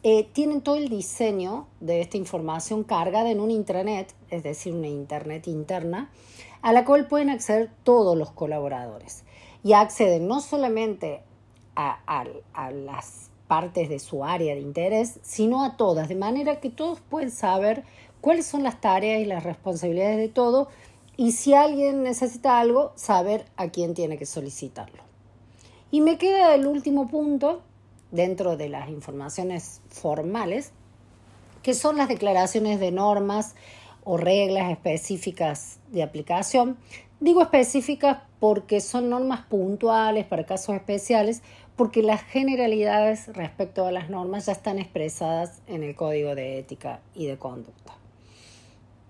eh, 0.04 0.28
tienen 0.34 0.62
todo 0.62 0.76
el 0.76 0.90
diseño 0.90 1.68
de 1.80 2.02
esta 2.02 2.18
información 2.18 2.84
cargada 2.84 3.32
en 3.32 3.40
un 3.40 3.52
intranet, 3.52 4.14
es 4.30 4.44
decir, 4.44 4.74
una 4.74 4.88
internet 4.88 5.48
interna, 5.48 6.12
a 6.62 6.74
la 6.74 6.84
cual 6.84 7.08
pueden 7.08 7.30
acceder 7.30 7.72
todos 7.84 8.18
los 8.18 8.32
colaboradores. 8.32 9.24
Y 9.64 9.72
acceden 9.72 10.28
no 10.28 10.42
solamente 10.42 11.22
a, 11.76 12.00
a 12.54 12.72
las 12.72 13.30
partes 13.48 13.88
de 13.88 14.00
su 14.00 14.26
área 14.26 14.56
de 14.56 14.62
interés, 14.62 15.20
sino 15.22 15.64
a 15.64 15.78
todas, 15.78 16.10
de 16.10 16.16
manera 16.16 16.60
que 16.60 16.70
todos 16.70 17.00
pueden 17.00 17.32
saber 17.32 17.84
cuáles 18.20 18.46
son 18.46 18.64
las 18.64 18.82
tareas 18.82 19.22
y 19.22 19.26
las 19.26 19.44
responsabilidades 19.44 20.18
de 20.18 20.28
todo 20.28 20.68
y 21.16 21.34
si 21.34 21.54
alguien 21.54 22.04
necesita 22.04 22.60
algo, 22.60 22.92
saber 22.96 23.46
a 23.56 23.70
quién 23.70 23.94
tiene 23.94 24.18
que 24.18 24.26
solicitarlo. 24.26 25.04
Y 25.92 26.02
me 26.02 26.18
queda 26.18 26.56
el 26.56 26.66
último 26.66 27.08
punto, 27.08 27.62
dentro 28.12 28.58
de 28.58 28.70
las 28.70 28.90
informaciones 28.90 29.82
formales, 29.90 30.72
que 31.62 31.74
son 31.74 31.98
las 31.98 32.08
declaraciones 32.08 32.80
de 32.80 32.92
normas 32.92 33.56
o 34.04 34.18
reglas 34.18 34.72
específicas 34.72 35.80
de 35.92 36.04
aplicación. 36.04 36.78
Digo 37.20 37.42
específicas 37.42 38.20
porque 38.40 38.82
son 38.82 39.10
normas 39.10 39.42
puntuales 39.46 40.26
para 40.26 40.46
casos 40.46 40.76
especiales, 40.76 41.42
porque 41.76 42.04
las 42.04 42.22
generalidades 42.22 43.28
respecto 43.34 43.86
a 43.86 43.92
las 43.92 44.10
normas 44.10 44.46
ya 44.46 44.52
están 44.52 44.78
expresadas 44.78 45.62
en 45.68 45.84
el 45.84 45.96
Código 45.96 46.36
de 46.36 46.60
Ética 46.60 47.00
y 47.16 47.26
de 47.28 47.38
Conducta. 47.38 48.03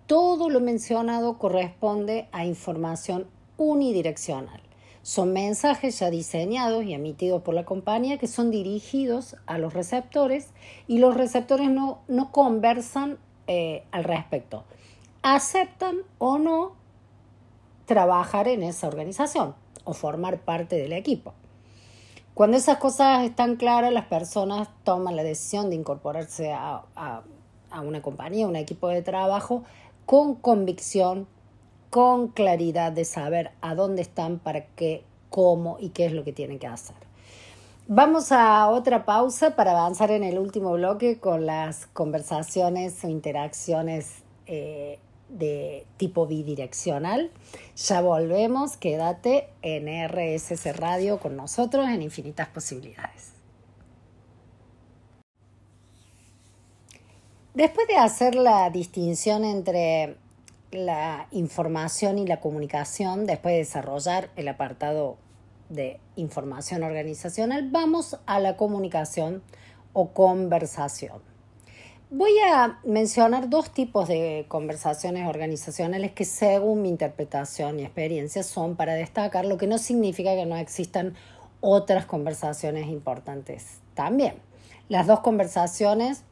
Todo 0.07 0.49
lo 0.49 0.59
mencionado 0.59 1.37
corresponde 1.37 2.27
a 2.31 2.45
información 2.45 3.27
unidireccional. 3.57 4.61
Son 5.01 5.33
mensajes 5.33 5.99
ya 5.99 6.09
diseñados 6.09 6.83
y 6.83 6.93
emitidos 6.93 7.41
por 7.41 7.53
la 7.53 7.65
compañía 7.65 8.17
que 8.17 8.27
son 8.27 8.51
dirigidos 8.51 9.35
a 9.45 9.57
los 9.57 9.73
receptores 9.73 10.49
y 10.87 10.99
los 10.99 11.15
receptores 11.15 11.69
no, 11.69 11.99
no 12.07 12.31
conversan 12.31 13.17
eh, 13.47 13.83
al 13.91 14.03
respecto. 14.05 14.63
Aceptan 15.21 15.97
o 16.19 16.37
no 16.37 16.73
trabajar 17.85 18.47
en 18.47 18.63
esa 18.63 18.87
organización 18.87 19.55
o 19.83 19.93
formar 19.93 20.39
parte 20.39 20.77
del 20.77 20.93
equipo. 20.93 21.33
Cuando 22.33 22.57
esas 22.57 22.77
cosas 22.77 23.23
están 23.23 23.57
claras, 23.57 23.93
las 23.93 24.05
personas 24.05 24.69
toman 24.83 25.15
la 25.15 25.23
decisión 25.23 25.69
de 25.69 25.75
incorporarse 25.75 26.51
a, 26.51 26.83
a 27.73 27.81
una 27.81 28.01
compañía, 28.01 28.45
a 28.45 28.49
un 28.49 28.55
equipo 28.55 28.87
de 28.87 29.01
trabajo, 29.01 29.63
con 30.05 30.35
convicción, 30.35 31.27
con 31.89 32.29
claridad 32.29 32.91
de 32.91 33.05
saber 33.05 33.51
a 33.61 33.75
dónde 33.75 34.01
están, 34.01 34.39
para 34.39 34.65
qué, 34.65 35.03
cómo 35.29 35.77
y 35.79 35.89
qué 35.89 36.05
es 36.05 36.13
lo 36.13 36.23
que 36.23 36.33
tienen 36.33 36.59
que 36.59 36.67
hacer. 36.67 36.95
Vamos 37.87 38.31
a 38.31 38.69
otra 38.69 39.03
pausa 39.03 39.55
para 39.55 39.71
avanzar 39.71 40.09
en 40.11 40.23
el 40.23 40.39
último 40.39 40.71
bloque 40.71 41.19
con 41.19 41.45
las 41.45 41.87
conversaciones 41.87 43.03
o 43.03 43.09
interacciones 43.09 44.23
eh, 44.45 44.99
de 45.27 45.85
tipo 45.97 46.25
bidireccional. 46.25 47.29
Ya 47.75 48.01
volvemos, 48.01 48.77
quédate 48.77 49.49
en 49.61 49.87
RSS 50.07 50.77
Radio 50.77 51.19
con 51.19 51.35
nosotros 51.35 51.89
en 51.89 52.01
Infinitas 52.01 52.47
Posibilidades. 52.47 53.32
Después 57.53 57.87
de 57.87 57.97
hacer 57.97 58.33
la 58.33 58.67
distinción 58.71 59.45
entre 59.45 60.17
la 60.71 61.27
información 61.29 62.17
y 62.17 62.25
la 62.25 62.39
comunicación, 62.39 63.27
después 63.27 63.53
de 63.53 63.59
desarrollar 63.59 64.31
el 64.35 64.47
apartado 64.47 65.17
de 65.69 65.99
información 66.15 66.81
organizacional, 66.81 67.69
vamos 67.69 68.17
a 68.25 68.39
la 68.39 68.57
comunicación 68.57 69.43
o 69.93 70.13
conversación. 70.13 71.21
Voy 72.09 72.31
a 72.43 72.79
mencionar 72.83 73.51
dos 73.51 73.71
tipos 73.71 74.07
de 74.07 74.45
conversaciones 74.47 75.27
organizacionales 75.27 76.11
que 76.11 76.25
según 76.25 76.81
mi 76.81 76.89
interpretación 76.89 77.79
y 77.79 77.83
experiencia 77.83 78.41
son 78.41 78.75
para 78.75 78.95
destacar, 78.95 79.45
lo 79.45 79.59
que 79.59 79.67
no 79.67 79.77
significa 79.77 80.33
que 80.33 80.47
no 80.47 80.57
existan 80.57 81.13
otras 81.61 82.07
conversaciones 82.07 82.87
importantes 82.87 83.77
también. 83.93 84.33
Las 84.89 85.05
dos 85.05 85.19
conversaciones 85.19 86.23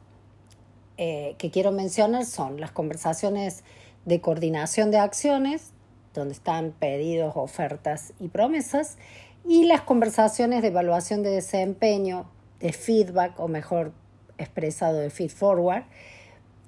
eh, 0.98 1.34
que 1.38 1.50
quiero 1.50 1.72
mencionar 1.72 2.24
son 2.24 2.60
las 2.60 2.70
conversaciones 2.70 3.64
de 4.04 4.20
coordinación 4.20 4.90
de 4.90 4.98
acciones, 4.98 5.70
donde 6.14 6.34
están 6.34 6.72
pedidos, 6.72 7.32
ofertas 7.36 8.12
y 8.20 8.28
promesas, 8.28 8.98
y 9.46 9.64
las 9.64 9.82
conversaciones 9.82 10.62
de 10.62 10.68
evaluación 10.68 11.22
de 11.22 11.30
desempeño, 11.30 12.26
de 12.60 12.72
feedback, 12.72 13.38
o 13.40 13.48
mejor 13.48 13.92
expresado 14.38 14.98
de 14.98 15.10
feed 15.10 15.30
forward, 15.30 15.84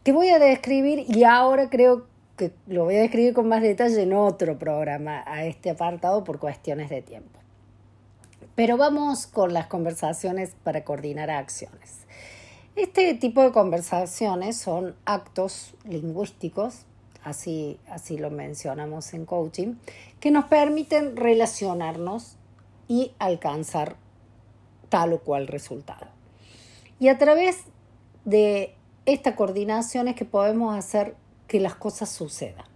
que 0.02 0.12
voy 0.12 0.28
a 0.28 0.38
describir 0.38 1.04
y 1.08 1.24
ahora 1.24 1.70
creo 1.70 2.06
que 2.36 2.52
lo 2.66 2.84
voy 2.84 2.96
a 2.96 3.00
describir 3.00 3.32
con 3.32 3.48
más 3.48 3.62
detalle 3.62 4.02
en 4.02 4.12
otro 4.12 4.58
programa 4.58 5.22
a 5.26 5.44
este 5.44 5.70
apartado 5.70 6.24
por 6.24 6.38
cuestiones 6.38 6.90
de 6.90 7.00
tiempo. 7.00 7.38
Pero 8.54 8.76
vamos 8.76 9.26
con 9.26 9.52
las 9.52 9.66
conversaciones 9.66 10.54
para 10.62 10.84
coordinar 10.84 11.30
acciones. 11.30 12.04
Este 12.76 13.14
tipo 13.14 13.40
de 13.42 13.52
conversaciones 13.52 14.56
son 14.56 14.96
actos 15.04 15.74
lingüísticos 15.84 16.86
así, 17.24 17.78
así 17.88 18.18
lo 18.18 18.30
mencionamos 18.30 19.14
en 19.14 19.24
coaching, 19.24 19.74
que 20.20 20.30
nos 20.30 20.44
permiten 20.46 21.16
relacionarnos 21.16 22.36
y 22.86 23.12
alcanzar 23.18 23.96
tal 24.88 25.14
o 25.14 25.20
cual 25.20 25.46
resultado. 25.46 26.06
Y 27.00 27.08
a 27.08 27.18
través 27.18 27.64
de 28.24 28.74
esta 29.06 29.36
coordinación 29.36 30.08
es 30.08 30.16
que 30.16 30.24
podemos 30.24 30.76
hacer 30.76 31.16
que 31.48 31.60
las 31.60 31.74
cosas 31.74 32.10
sucedan. 32.10 32.66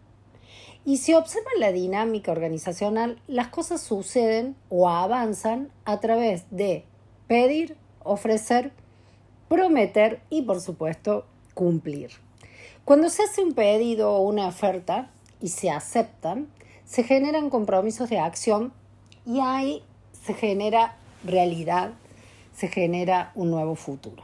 Y 0.85 0.99
si 0.99 1.13
observan 1.15 1.55
la 1.59 1.73
dinámica 1.73 2.33
organizacional, 2.33 3.21
las 3.27 3.49
cosas 3.49 3.81
suceden 3.83 4.57
o 4.71 4.89
avanzan 4.89 5.71
a 5.85 6.01
través 6.01 6.45
de 6.51 6.85
pedir, 7.27 7.77
ofrecer, 8.03 8.73
prometer 9.49 10.21
y 10.31 10.43
por 10.43 10.61
supuesto 10.61 11.27
cumplir. 11.55 12.11
Cuando 12.85 13.09
se 13.09 13.23
hace 13.23 13.43
un 13.43 13.55
pedido 13.55 14.13
o 14.13 14.23
una 14.23 14.47
oferta 14.47 15.11
y 15.41 15.49
se 15.49 15.71
aceptan, 15.71 16.49
se 16.85 17.03
generan 17.03 17.51
compromisos 17.51 18.09
de 18.09 18.19
acción 18.19 18.73
y 19.27 19.41
ahí 19.41 19.83
se 20.13 20.35
genera 20.35 20.97
realidad, 21.25 21.93
se 22.55 22.69
genera 22.69 23.33
un 23.35 23.51
nuevo 23.51 23.75
futuro. 23.75 24.23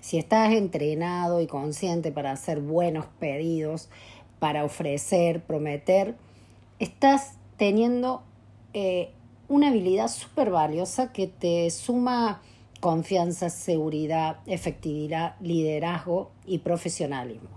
Si 0.00 0.18
estás 0.18 0.52
entrenado 0.52 1.40
y 1.40 1.46
consciente 1.46 2.12
para 2.12 2.32
hacer 2.32 2.60
buenos 2.60 3.06
pedidos, 3.18 3.88
para 4.38 4.64
ofrecer, 4.64 5.42
prometer, 5.42 6.14
estás 6.78 7.34
teniendo 7.56 8.22
eh, 8.74 9.10
una 9.48 9.68
habilidad 9.68 10.08
súper 10.08 10.50
valiosa 10.50 11.12
que 11.12 11.26
te 11.26 11.68
suma 11.70 12.42
confianza, 12.80 13.50
seguridad, 13.50 14.38
efectividad, 14.46 15.36
liderazgo 15.40 16.30
y 16.46 16.58
profesionalismo. 16.58 17.50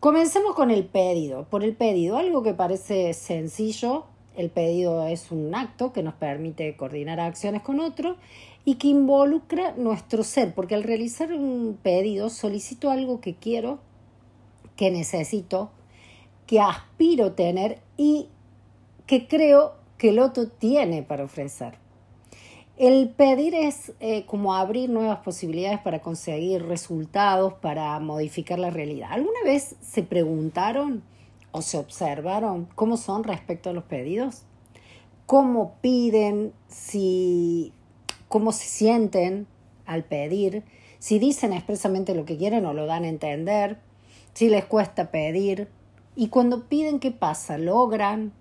Comencemos 0.00 0.54
con 0.54 0.70
el 0.70 0.84
pedido. 0.84 1.44
Por 1.44 1.62
el 1.62 1.76
pedido, 1.76 2.16
algo 2.16 2.42
que 2.42 2.54
parece 2.54 3.12
sencillo, 3.14 4.06
el 4.36 4.50
pedido 4.50 5.06
es 5.06 5.30
un 5.30 5.54
acto 5.54 5.92
que 5.92 6.02
nos 6.02 6.14
permite 6.14 6.76
coordinar 6.76 7.20
acciones 7.20 7.62
con 7.62 7.80
otro 7.80 8.16
y 8.64 8.76
que 8.76 8.88
involucra 8.88 9.74
nuestro 9.76 10.22
ser, 10.22 10.54
porque 10.54 10.74
al 10.74 10.82
realizar 10.82 11.32
un 11.32 11.78
pedido 11.82 12.30
solicito 12.30 12.90
algo 12.90 13.20
que 13.20 13.34
quiero, 13.34 13.78
que 14.76 14.90
necesito, 14.90 15.70
que 16.46 16.60
aspiro 16.60 17.32
tener 17.32 17.80
y 17.96 18.28
que 19.06 19.28
creo 19.28 19.74
que 19.98 20.08
el 20.08 20.18
otro 20.18 20.48
tiene 20.48 21.02
para 21.02 21.24
ofrecer. 21.24 21.81
El 22.78 23.10
pedir 23.10 23.54
es 23.54 23.92
eh, 24.00 24.24
como 24.24 24.54
abrir 24.54 24.88
nuevas 24.88 25.18
posibilidades 25.18 25.78
para 25.80 26.00
conseguir 26.00 26.64
resultados, 26.64 27.52
para 27.52 27.98
modificar 28.00 28.58
la 28.58 28.70
realidad. 28.70 29.10
¿Alguna 29.12 29.42
vez 29.44 29.76
se 29.82 30.02
preguntaron 30.02 31.02
o 31.50 31.60
se 31.60 31.76
observaron 31.76 32.66
cómo 32.74 32.96
son 32.96 33.24
respecto 33.24 33.68
a 33.68 33.72
los 33.74 33.84
pedidos? 33.84 34.44
¿Cómo 35.26 35.74
piden? 35.82 36.54
Si, 36.68 37.74
¿Cómo 38.28 38.52
se 38.52 38.66
sienten 38.66 39.46
al 39.84 40.04
pedir? 40.04 40.64
Si 40.98 41.18
dicen 41.18 41.52
expresamente 41.52 42.14
lo 42.14 42.24
que 42.24 42.38
quieren 42.38 42.64
o 42.64 42.72
lo 42.72 42.86
dan 42.86 43.04
a 43.04 43.08
entender. 43.08 43.80
Si 44.32 44.48
les 44.48 44.64
cuesta 44.64 45.10
pedir. 45.10 45.68
Y 46.16 46.28
cuando 46.28 46.64
piden, 46.68 47.00
¿qué 47.00 47.10
pasa? 47.10 47.58
¿Logran? 47.58 48.32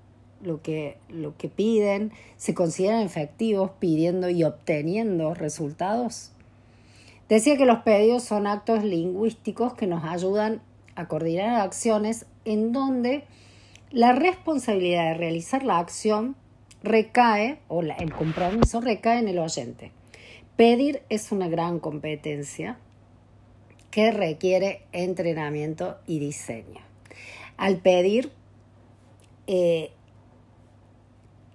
Lo 0.43 0.62
que, 0.62 0.97
lo 1.10 1.38
que 1.38 1.49
piden, 1.49 2.12
se 2.38 2.54
consideran 2.54 3.01
efectivos 3.01 3.71
pidiendo 3.80 4.30
y 4.30 4.43
obteniendo 4.43 5.34
resultados. 5.34 6.32
Decía 7.30 7.58
que 7.58 7.65
los 7.65 7.80
pedidos 7.80 8.23
son 8.23 8.47
actos 8.47 8.84
lingüísticos 8.84 9.73
que 9.73 9.88
nos 9.88 10.04
ayudan 10.04 10.62
a 10.95 11.08
coordinar 11.08 11.62
acciones 11.62 12.25
en 12.45 12.73
donde 12.73 13.23
la 13.89 14.13
responsabilidad 14.13 15.06
de 15.06 15.13
realizar 15.15 15.63
la 15.63 15.80
acción 15.80 16.36
recae, 16.84 17.60
o 17.67 17.82
el 17.82 18.13
compromiso 18.13 18.82
recae 18.82 19.19
en 19.19 19.27
el 19.27 19.39
oyente. 19.39 19.91
Pedir 20.56 21.04
es 21.10 21.32
una 21.32 21.47
gran 21.47 21.80
competencia 21.80 22.77
que 23.91 24.12
requiere 24.12 24.84
entrenamiento 24.91 25.97
y 26.08 26.19
diseño. 26.19 26.82
Al 27.58 27.77
pedir, 27.77 28.32
eh, 29.47 29.91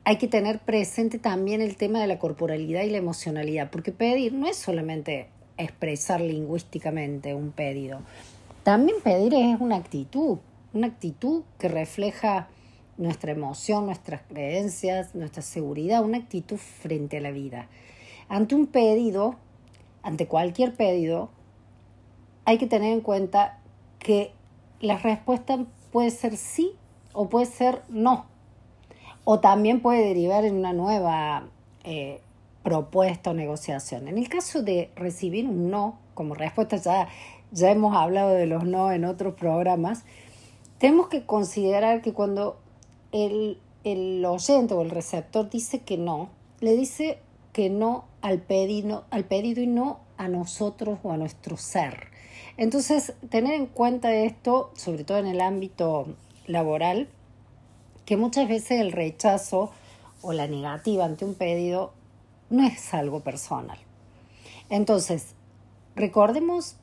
hay 0.07 0.19
que 0.19 0.29
tener 0.29 0.61
presente 0.61 1.19
también 1.19 1.61
el 1.61 1.77
tema 1.77 2.01
de 2.01 2.07
la 2.07 2.21
corporalidad 2.21 2.85
y 2.85 2.91
la 2.91 2.99
emocionalidad, 2.99 3.73
porque 3.73 3.91
pedir 3.91 4.33
no 4.33 4.47
es 4.47 4.57
solamente 4.57 5.27
expresar 5.57 6.21
lingüísticamente 6.21 7.35
un 7.35 7.51
pedido, 7.51 7.99
también 8.63 8.99
pedir 9.03 9.35
es 9.35 9.61
una 9.61 9.75
actitud, 9.75 10.39
una 10.73 10.87
actitud 10.87 11.43
que 11.59 11.67
refleja 11.67 12.47
nuestra 12.97 13.33
emoción, 13.33 13.87
nuestras 13.87 14.23
creencias, 14.23 15.13
nuestra 15.17 15.43
seguridad, 15.43 16.05
una 16.05 16.19
actitud 16.19 16.57
frente 16.57 17.17
a 17.17 17.21
la 17.21 17.33
vida. 17.33 17.67
Ante 18.29 18.55
un 18.55 18.69
pedido, 18.69 19.35
ante 20.05 20.29
cualquier 20.29 20.73
pedido, 20.77 21.31
hay 22.45 22.59
que 22.59 22.69
tener 22.69 22.93
en 22.93 23.01
cuenta 23.01 23.59
que 23.99 24.31
la 24.79 24.99
respuesta 24.99 25.67
puede 25.91 26.11
ser 26.11 26.37
sí 26.37 26.75
o 27.13 27.29
puede 27.29 27.47
ser 27.47 27.83
no 27.89 28.36
o 29.29 29.41
también 29.41 29.81
puede 29.81 30.07
derivar 30.07 30.45
en 30.45 30.55
una 30.55 30.73
nueva 30.73 31.49
eh, 31.83 32.21
propuesta 32.63 33.31
o 33.31 33.35
negociación. 33.35 34.07
En 34.07 34.19
el 34.19 34.29
caso 34.29 34.63
de 34.63 34.89
recibir 34.95 35.47
un 35.47 35.69
no 35.69 35.99
como 36.15 36.35
respuesta, 36.35 36.77
ya, 36.77 37.09
ya 37.51 37.73
hemos 37.73 37.97
hablado 37.97 38.31
de 38.31 38.47
los 38.47 38.63
no 38.63 38.93
en 38.93 39.05
otros 39.05 39.35
programas, 39.35 40.05
tenemos 40.79 41.09
que 41.09 41.27
considerar 41.27 42.03
que 42.03 42.13
cuando 42.13 42.57
el, 43.11 43.59
el 43.83 44.25
oyente 44.25 44.75
o 44.75 44.83
el 44.83 44.91
receptor 44.91 45.51
dice 45.51 45.81
que 45.81 45.99
no, 45.99 46.29
le 46.61 46.77
dice 46.77 47.19
que 47.53 47.69
no 47.69 48.05
al 48.23 48.39
pedido, 48.39 49.07
al 49.11 49.25
pedido 49.25 49.61
y 49.61 49.67
no 49.67 49.99
a 50.19 50.29
nosotros 50.29 51.01
o 51.03 51.11
a 51.11 51.17
nuestro 51.17 51.57
ser. 51.57 52.11
Entonces, 52.59 53.15
tener 53.29 53.55
en 53.55 53.67
cuenta 53.67 54.15
esto, 54.15 54.71
sobre 54.77 55.03
todo 55.03 55.19
en 55.19 55.27
el 55.27 55.41
ámbito 55.41 56.07
laboral, 56.47 57.09
que 58.07 58.17
muchas 58.17 58.49
veces 58.49 58.81
el 58.81 58.93
rechazo 58.93 59.71
o 60.23 60.33
la 60.33 60.47
negativa 60.47 61.05
ante 61.05 61.25
un 61.25 61.35
pedido 61.35 61.93
no 62.49 62.67
es 62.67 62.95
algo 62.95 63.21
personal. 63.21 63.79
Entonces, 64.71 65.35
recordemos 65.95 66.77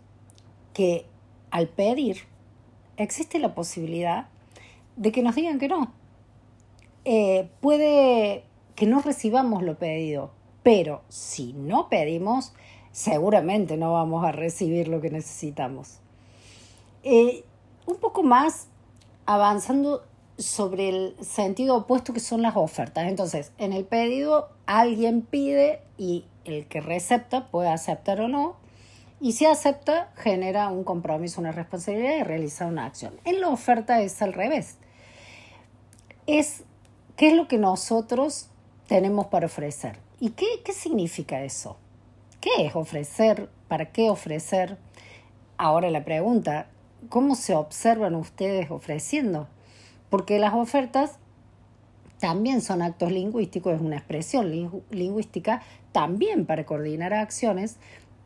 que 0.73 1.05
al 1.49 1.67
pedir 1.67 2.23
existe 2.97 3.39
la 3.39 3.55
posibilidad 3.55 4.27
de 4.95 5.11
que 5.11 5.23
nos 5.23 5.35
digan 5.35 5.59
que 5.59 5.67
no. 5.67 5.93
Eh, 7.05 7.49
puede 7.61 8.43
que 8.75 8.85
no 8.85 9.01
recibamos 9.01 9.63
lo 9.63 9.77
pedido, 9.77 10.31
pero 10.61 11.01
si 11.09 11.53
no 11.53 11.89
pedimos, 11.89 12.53
seguramente 12.91 13.77
no 13.77 13.93
vamos 13.93 14.23
a 14.25 14.31
recibir 14.31 14.87
lo 14.87 15.01
que 15.01 15.09
necesitamos. 15.09 15.99
Eh, 17.03 17.43
un 17.85 17.97
poco 17.97 18.23
más 18.23 18.67
avanzando 19.25 20.05
sobre 20.37 20.89
el 20.89 21.15
sentido 21.21 21.75
opuesto 21.75 22.13
que 22.13 22.19
son 22.19 22.41
las 22.41 22.55
ofertas. 22.55 23.07
Entonces, 23.07 23.51
en 23.57 23.73
el 23.73 23.85
pedido 23.85 24.49
alguien 24.65 25.21
pide 25.21 25.81
y 25.97 26.25
el 26.45 26.67
que 26.67 26.81
recepta 26.81 27.47
puede 27.47 27.69
aceptar 27.69 28.21
o 28.21 28.27
no. 28.27 28.55
Y 29.21 29.33
si 29.33 29.45
acepta, 29.45 30.11
genera 30.17 30.69
un 30.69 30.83
compromiso, 30.83 31.39
una 31.39 31.51
responsabilidad 31.51 32.17
de 32.17 32.23
realizar 32.23 32.67
una 32.67 32.85
acción. 32.85 33.13
En 33.23 33.39
la 33.39 33.49
oferta 33.49 34.01
es 34.01 34.21
al 34.21 34.33
revés. 34.33 34.77
Es 36.27 36.63
qué 37.15 37.29
es 37.29 37.33
lo 37.35 37.47
que 37.47 37.57
nosotros 37.57 38.49
tenemos 38.87 39.27
para 39.27 39.45
ofrecer. 39.45 39.97
¿Y 40.19 40.31
qué, 40.31 40.45
qué 40.65 40.73
significa 40.73 41.43
eso? 41.43 41.77
¿Qué 42.41 42.65
es 42.65 42.75
ofrecer? 42.75 43.49
¿Para 43.67 43.91
qué 43.91 44.09
ofrecer? 44.09 44.77
Ahora 45.57 45.89
la 45.89 46.03
pregunta, 46.03 46.67
¿cómo 47.07 47.35
se 47.35 47.55
observan 47.55 48.15
ustedes 48.15 48.71
ofreciendo? 48.71 49.47
Porque 50.13 50.37
las 50.37 50.53
ofertas 50.53 51.17
también 52.19 52.61
son 52.61 52.83
actos 52.83 53.11
lingüísticos, 53.11 53.73
es 53.73 53.81
una 53.81 53.97
expresión 53.97 54.47
lingüística 54.91 55.63
también 55.91 56.45
para 56.45 56.67
coordinar 56.67 57.15
acciones, 57.15 57.77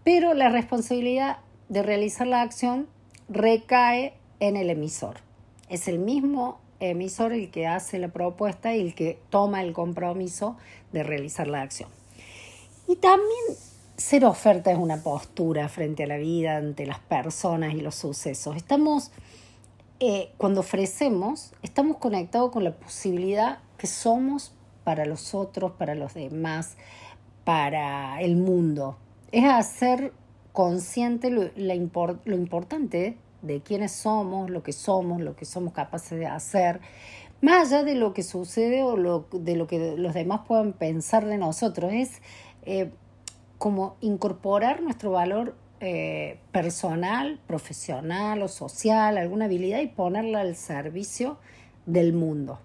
pero 0.03 0.33
la 0.33 0.49
responsabilidad 0.49 1.37
de 1.69 1.83
realizar 1.83 2.27
la 2.27 2.41
acción 2.41 2.89
recae 3.29 4.15
en 4.41 4.57
el 4.57 4.69
emisor. 4.69 5.21
Es 5.69 5.87
el 5.87 5.99
mismo 5.99 6.59
emisor 6.81 7.31
el 7.31 7.51
que 7.51 7.67
hace 7.67 7.99
la 7.99 8.09
propuesta 8.09 8.75
y 8.75 8.81
el 8.81 8.93
que 8.93 9.17
toma 9.29 9.61
el 9.61 9.71
compromiso 9.71 10.57
de 10.91 11.03
realizar 11.03 11.47
la 11.47 11.61
acción. 11.61 11.89
Y 12.89 12.97
también 12.97 13.45
ser 13.95 14.25
oferta 14.25 14.73
es 14.73 14.77
una 14.77 15.01
postura 15.03 15.69
frente 15.69 16.03
a 16.03 16.07
la 16.07 16.17
vida, 16.17 16.57
ante 16.57 16.85
las 16.85 16.99
personas 16.99 17.75
y 17.75 17.79
los 17.79 17.95
sucesos. 17.95 18.57
Estamos, 18.57 19.09
eh, 19.99 20.31
cuando 20.37 20.61
ofrecemos, 20.61 21.53
estamos 21.63 21.97
conectados 21.97 22.51
con 22.51 22.63
la 22.63 22.71
posibilidad 22.71 23.59
que 23.77 23.87
somos 23.87 24.53
para 24.83 25.05
los 25.05 25.33
otros, 25.33 25.71
para 25.71 25.95
los 25.95 26.13
demás, 26.13 26.77
para 27.43 28.21
el 28.21 28.35
mundo. 28.35 28.97
Es 29.31 29.45
hacer 29.45 30.13
consciente 30.53 31.29
lo, 31.29 31.49
lo 31.55 32.35
importante 32.35 33.17
de 33.41 33.61
quiénes 33.61 33.91
somos, 33.91 34.49
lo 34.49 34.63
que 34.63 34.73
somos, 34.73 35.21
lo 35.21 35.35
que 35.35 35.45
somos 35.45 35.73
capaces 35.73 36.17
de 36.17 36.27
hacer, 36.27 36.79
más 37.41 37.71
allá 37.71 37.83
de 37.83 37.95
lo 37.95 38.13
que 38.13 38.23
sucede 38.23 38.83
o 38.83 38.97
lo, 38.97 39.27
de 39.31 39.55
lo 39.55 39.67
que 39.67 39.95
los 39.97 40.13
demás 40.13 40.41
puedan 40.47 40.73
pensar 40.73 41.25
de 41.25 41.37
nosotros. 41.37 41.91
Es 41.93 42.21
eh, 42.63 42.91
como 43.57 43.95
incorporar 44.01 44.81
nuestro 44.81 45.11
valor 45.11 45.55
eh, 45.79 46.39
personal, 46.51 47.39
profesional 47.47 48.41
o 48.41 48.47
social, 48.47 49.17
alguna 49.17 49.45
habilidad 49.45 49.79
y 49.79 49.87
ponerla 49.87 50.41
al 50.41 50.55
servicio 50.55 51.37
del 51.85 52.13
mundo. 52.13 52.59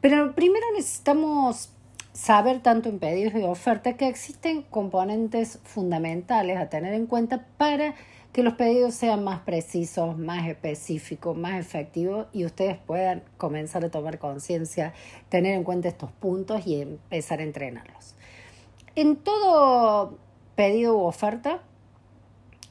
Pero 0.00 0.34
primero 0.34 0.66
necesitamos 0.76 1.70
saber 2.12 2.62
tanto 2.62 2.88
en 2.88 2.98
pedidos 2.98 3.34
y 3.34 3.42
ofertas 3.42 3.94
que 3.94 4.06
existen 4.06 4.62
componentes 4.62 5.58
fundamentales 5.64 6.58
a 6.58 6.68
tener 6.68 6.94
en 6.94 7.06
cuenta 7.06 7.46
para 7.58 7.94
que 8.32 8.42
los 8.42 8.54
pedidos 8.54 8.94
sean 8.94 9.22
más 9.22 9.40
precisos, 9.40 10.18
más 10.18 10.48
específicos, 10.48 11.36
más 11.36 11.58
efectivos 11.58 12.26
y 12.32 12.44
ustedes 12.44 12.76
puedan 12.76 13.22
comenzar 13.36 13.84
a 13.84 13.90
tomar 13.90 14.18
conciencia, 14.18 14.92
tener 15.28 15.54
en 15.54 15.64
cuenta 15.64 15.88
estos 15.88 16.10
puntos 16.12 16.66
y 16.66 16.82
empezar 16.82 17.40
a 17.40 17.44
entrenarlos. 17.44 18.14
En 18.96 19.16
todo 19.16 20.18
pedido 20.54 20.96
u 20.96 21.04
oferta 21.04 21.60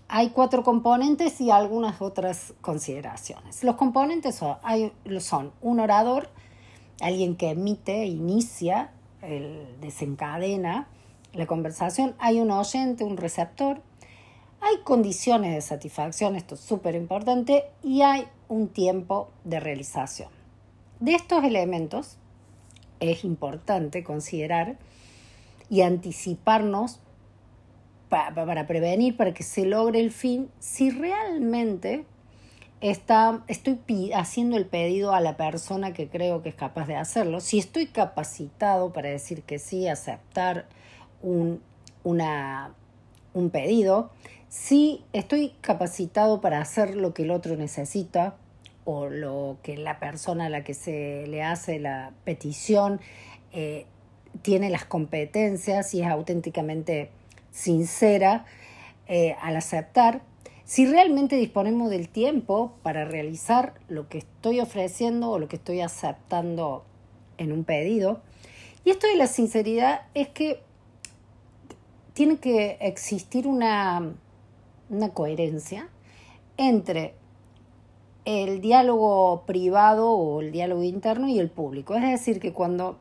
hay 0.07 0.29
cuatro 0.29 0.63
componentes 0.63 1.41
y 1.41 1.49
algunas 1.49 2.01
otras 2.01 2.53
consideraciones. 2.61 3.63
Los 3.63 3.75
componentes 3.77 4.35
son, 4.35 4.57
son 5.19 5.51
un 5.61 5.79
orador, 5.79 6.29
alguien 7.01 7.35
que 7.35 7.49
emite, 7.49 8.05
inicia, 8.05 8.91
el, 9.21 9.65
desencadena 9.81 10.87
la 11.33 11.47
conversación, 11.47 12.15
hay 12.19 12.39
un 12.39 12.51
oyente, 12.51 13.03
un 13.03 13.17
receptor, 13.17 13.81
hay 14.61 14.77
condiciones 14.83 15.53
de 15.53 15.61
satisfacción, 15.61 16.35
esto 16.35 16.55
es 16.55 16.61
súper 16.61 16.95
importante, 16.95 17.65
y 17.83 18.01
hay 18.01 18.27
un 18.47 18.67
tiempo 18.67 19.29
de 19.43 19.59
realización. 19.59 20.29
De 20.99 21.15
estos 21.15 21.43
elementos 21.43 22.17
es 22.99 23.25
importante 23.25 24.03
considerar 24.03 24.77
y 25.69 25.81
anticiparnos 25.81 26.99
para, 28.35 28.67
prevenir, 28.67 29.17
para 29.17 29.33
que 29.33 29.41
se 29.41 29.65
logre 29.65 29.99
el 29.99 30.11
fin, 30.11 30.51
si 30.59 30.91
realmente 30.91 32.05
está, 32.79 33.43
estoy 33.47 34.11
haciendo 34.13 34.55
el 34.55 34.67
pedido 34.67 35.13
a 35.13 35.19
la 35.19 35.35
persona 35.35 35.93
que 35.93 36.09
creo 36.09 36.43
que 36.43 36.49
es 36.49 36.55
capaz 36.55 36.85
de 36.85 36.95
hacerlo, 36.95 37.39
si 37.39 37.57
estoy 37.57 37.87
capacitado 37.87 38.93
para 38.93 39.09
decir 39.09 39.41
que 39.41 39.57
sí, 39.57 39.87
aceptar 39.87 40.67
un, 41.23 41.59
una, 42.03 42.75
un 43.33 43.49
pedido, 43.49 44.11
si 44.47 45.03
estoy 45.11 45.55
capacitado 45.61 46.39
para 46.39 46.61
hacer 46.61 46.95
lo 46.95 47.15
que 47.15 47.23
el 47.23 47.31
otro 47.31 47.55
necesita 47.55 48.35
o 48.85 49.07
lo 49.07 49.57
que 49.63 49.75
la 49.75 49.99
persona 49.99 50.45
a 50.45 50.49
la 50.49 50.63
que 50.63 50.75
se 50.75 51.25
le 51.25 51.41
hace 51.41 51.79
la 51.79 52.11
petición 52.25 53.01
eh, 53.53 53.87
tiene 54.43 54.69
las 54.69 54.85
competencias 54.85 55.95
y 55.95 56.01
es 56.01 56.07
auténticamente 56.07 57.09
sincera 57.53 58.45
eh, 59.07 59.35
al 59.41 59.55
aceptar, 59.55 60.23
si 60.65 60.85
realmente 60.85 61.35
disponemos 61.35 61.89
del 61.89 62.09
tiempo 62.09 62.73
para 62.81 63.05
realizar 63.05 63.75
lo 63.87 64.09
que 64.09 64.17
estoy 64.17 64.59
ofreciendo 64.59 65.29
o 65.29 65.39
lo 65.39 65.47
que 65.47 65.57
estoy 65.57 65.81
aceptando 65.81 66.83
en 67.37 67.51
un 67.51 67.63
pedido. 67.63 68.21
Y 68.83 68.89
esto 68.89 69.07
de 69.07 69.15
la 69.15 69.27
sinceridad 69.27 70.01
es 70.13 70.29
que 70.29 70.61
tiene 72.13 72.37
que 72.37 72.77
existir 72.81 73.47
una, 73.47 74.13
una 74.89 75.09
coherencia 75.09 75.89
entre 76.57 77.13
el 78.25 78.61
diálogo 78.61 79.43
privado 79.45 80.11
o 80.11 80.41
el 80.41 80.51
diálogo 80.51 80.83
interno 80.83 81.27
y 81.27 81.39
el 81.39 81.49
público. 81.49 81.95
Es 81.95 82.03
decir, 82.03 82.39
que 82.39 82.53
cuando 82.53 82.97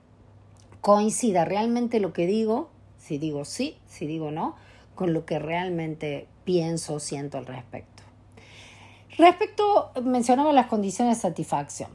coincida 0.80 1.44
realmente 1.44 2.00
lo 2.00 2.12
que 2.12 2.26
digo, 2.26 2.71
si 3.02 3.18
digo 3.18 3.44
sí, 3.44 3.76
si 3.86 4.06
digo 4.06 4.30
no, 4.30 4.54
con 4.94 5.12
lo 5.12 5.26
que 5.26 5.38
realmente 5.38 6.28
pienso, 6.44 7.00
siento 7.00 7.36
al 7.36 7.46
respecto. 7.46 8.02
Respecto, 9.18 9.90
mencionaba 10.02 10.52
las 10.52 10.66
condiciones 10.68 11.18
de 11.18 11.22
satisfacción. 11.22 11.90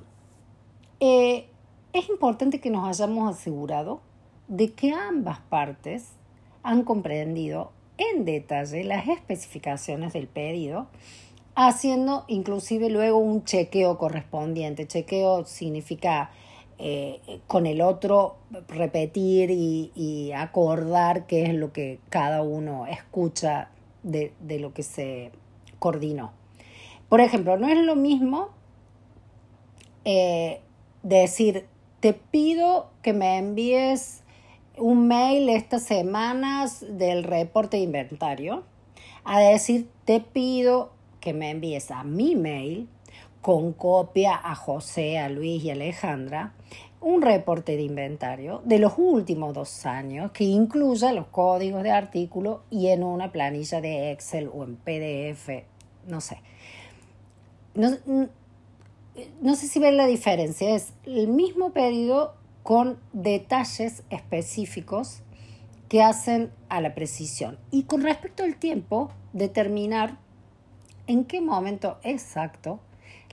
Eh, 1.00 1.48
es 1.94 2.10
importante 2.10 2.60
que 2.60 2.70
nos 2.70 2.88
hayamos 2.88 3.36
asegurado 3.36 4.02
de 4.48 4.74
que 4.74 4.92
ambas 4.92 5.40
partes 5.40 6.10
han 6.62 6.84
comprendido 6.84 7.72
en 7.98 8.26
detalle 8.26 8.84
las 8.84 9.08
especificaciones 9.08 10.14
del 10.14 10.28
pedido, 10.28 10.88
haciendo 11.56 12.26
inclusive 12.28 12.90
luego 12.90 13.18
un 13.18 13.46
chequeo 13.46 13.98
correspondiente. 13.98 14.88
Chequeo 14.88 15.46
significa 15.46 16.32
eh, 16.80 17.40
con 17.48 17.66
el 17.66 17.82
otro 17.82 18.36
repetir 18.68 19.50
y, 19.50 20.32
acordar 20.36 21.26
qué 21.26 21.44
es 21.44 21.54
lo 21.56 21.74
que 21.74 22.00
cada 22.10 22.44
uno 22.44 22.86
escucha 22.86 23.70
de, 24.04 24.32
lo 24.60 24.74
que 24.74 24.84
se 24.84 25.32
coordinó. 25.80 26.34
Por 27.10 27.22
ejemplo, 27.22 27.58
no 27.58 27.68
es 27.68 27.80
lo 27.80 27.96
mismo 27.96 28.50
eh, 30.06 30.62
decir, 31.02 31.66
te 32.00 32.14
pido 32.14 32.90
que 33.02 33.14
me 33.14 33.38
envíes 33.38 34.22
un 34.78 35.08
mail 35.08 35.50
estas 35.50 35.82
semanas 35.84 36.86
del 36.88 37.24
reporte 37.24 37.78
de 37.78 37.84
inventario, 37.84 38.64
a 39.24 39.40
decir, 39.40 39.90
te 40.06 40.20
pido 40.20 40.92
que 41.20 41.34
me 41.34 41.50
envíes 41.50 41.90
a 41.90 42.04
mi 42.04 42.36
mail 42.36 42.88
con 43.48 43.72
copia 43.72 44.36
a 44.44 44.56
José, 44.56 45.20
a 45.20 45.30
Luis 45.30 45.64
y 45.64 45.70
a 45.70 45.74
Alejandra 45.74 46.52
un 47.00 47.22
reporte 47.22 47.78
de 47.78 47.84
inventario 47.84 48.62
de 48.66 48.78
los 48.78 48.96
últimos 48.98 49.54
dos 49.54 49.86
años 49.86 50.32
que 50.34 50.44
incluya 50.44 51.14
los 51.14 51.28
códigos 51.28 51.82
de 51.82 51.92
artículo 51.92 52.64
y 52.70 52.88
en 52.88 53.06
una 53.06 53.32
planilla 53.32 53.80
de 53.80 54.12
Excel 54.12 54.50
o 54.54 54.66
en 54.66 54.76
PDF, 54.76 55.64
no 56.08 56.20
sé. 56.20 56.42
No, 57.74 57.92
no 59.40 59.56
sé 59.56 59.68
si 59.70 59.80
ven 59.80 59.96
la 59.96 60.08
diferencia, 60.08 60.76
es 60.76 60.92
el 61.06 61.30
mismo 61.30 61.72
pedido 61.72 62.34
con 62.64 63.00
detalles 63.14 64.04
específicos 64.10 65.22
que 65.88 66.04
hacen 66.04 66.52
a 66.68 66.82
la 66.82 66.94
precisión. 66.94 67.58
Y 67.72 67.84
con 67.84 68.02
respecto 68.02 68.44
al 68.44 68.58
tiempo, 68.58 69.10
determinar 69.32 70.18
en 71.08 71.24
qué 71.24 71.40
momento 71.40 71.98
exacto 72.04 72.82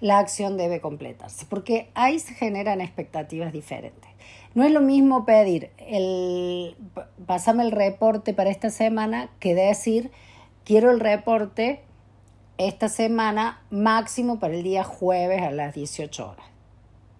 la 0.00 0.18
acción 0.18 0.56
debe 0.56 0.80
completarse, 0.80 1.46
porque 1.48 1.90
ahí 1.94 2.18
se 2.18 2.34
generan 2.34 2.80
expectativas 2.80 3.52
diferentes. 3.52 4.10
No 4.54 4.64
es 4.64 4.70
lo 4.70 4.80
mismo 4.80 5.24
pedir 5.24 5.70
el 5.78 6.76
pasame 7.26 7.64
el 7.64 7.72
reporte 7.72 8.34
para 8.34 8.50
esta 8.50 8.70
semana 8.70 9.28
que 9.40 9.54
decir 9.54 10.12
quiero 10.64 10.90
el 10.90 11.00
reporte 11.00 11.80
esta 12.56 12.88
semana 12.88 13.62
máximo 13.70 14.38
para 14.38 14.54
el 14.54 14.62
día 14.62 14.84
jueves 14.84 15.42
a 15.42 15.50
las 15.50 15.74
18 15.74 16.30
horas. 16.30 16.46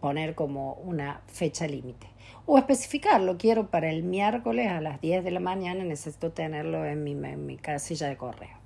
Poner 0.00 0.34
como 0.34 0.74
una 0.74 1.22
fecha 1.26 1.66
límite. 1.66 2.06
O 2.46 2.58
especificarlo, 2.58 3.38
quiero 3.38 3.68
para 3.68 3.90
el 3.90 4.02
miércoles 4.02 4.70
a 4.70 4.80
las 4.80 5.00
10 5.00 5.24
de 5.24 5.30
la 5.30 5.40
mañana, 5.40 5.82
necesito 5.82 6.30
tenerlo 6.30 6.84
en 6.84 7.02
mi, 7.02 7.12
en 7.12 7.46
mi 7.46 7.56
casilla 7.56 8.06
de 8.06 8.16
correo. 8.16 8.56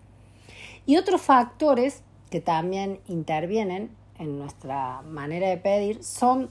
Y 0.85 0.97
otros 0.97 1.23
factores 1.23 2.03
que 2.29 2.41
también 2.41 3.01
intervienen 3.09 3.91
en 4.19 4.38
nuestra 4.38 5.03
manera 5.03 5.49
de 5.49 5.57
pedir 5.57 6.03
son 6.03 6.51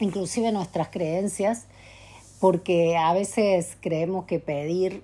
inclusive 0.00 0.50
nuestras 0.52 0.88
creencias, 0.88 1.66
porque 2.40 2.96
a 2.96 3.12
veces 3.12 3.76
creemos 3.80 4.24
que 4.24 4.40
pedir 4.40 5.02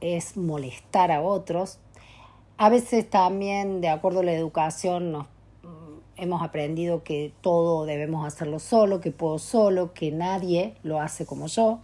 es 0.00 0.36
molestar 0.36 1.10
a 1.10 1.20
otros. 1.22 1.78
A 2.56 2.68
veces 2.68 3.08
también, 3.08 3.80
de 3.80 3.88
acuerdo 3.88 4.20
a 4.20 4.24
la 4.24 4.32
educación, 4.32 5.12
nos, 5.12 5.26
mm, 5.62 5.98
hemos 6.16 6.42
aprendido 6.42 7.02
que 7.02 7.32
todo 7.40 7.84
debemos 7.84 8.26
hacerlo 8.26 8.58
solo, 8.58 9.00
que 9.00 9.10
puedo 9.10 9.38
solo, 9.38 9.92
que 9.92 10.10
nadie 10.12 10.74
lo 10.82 11.00
hace 11.00 11.26
como 11.26 11.48
yo, 11.48 11.80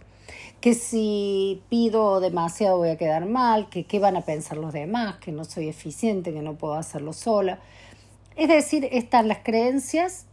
que 0.61 0.73
si 0.73 1.61
pido 1.69 2.19
demasiado 2.19 2.77
voy 2.77 2.89
a 2.89 2.97
quedar 2.97 3.25
mal, 3.25 3.69
que 3.69 3.85
qué 3.85 3.99
van 3.99 4.17
a 4.17 4.21
pensar 4.21 4.57
los 4.57 4.73
demás, 4.73 5.17
que 5.17 5.31
no 5.31 5.45
soy 5.45 5.67
eficiente, 5.67 6.33
que 6.33 6.41
no 6.41 6.55
puedo 6.55 6.73
hacerlo 6.75 7.13
sola. 7.13 7.59
Es 8.35 8.49
decir, 8.49 8.87
están 8.91 9.27
las 9.27 9.39
creencias 9.39 10.25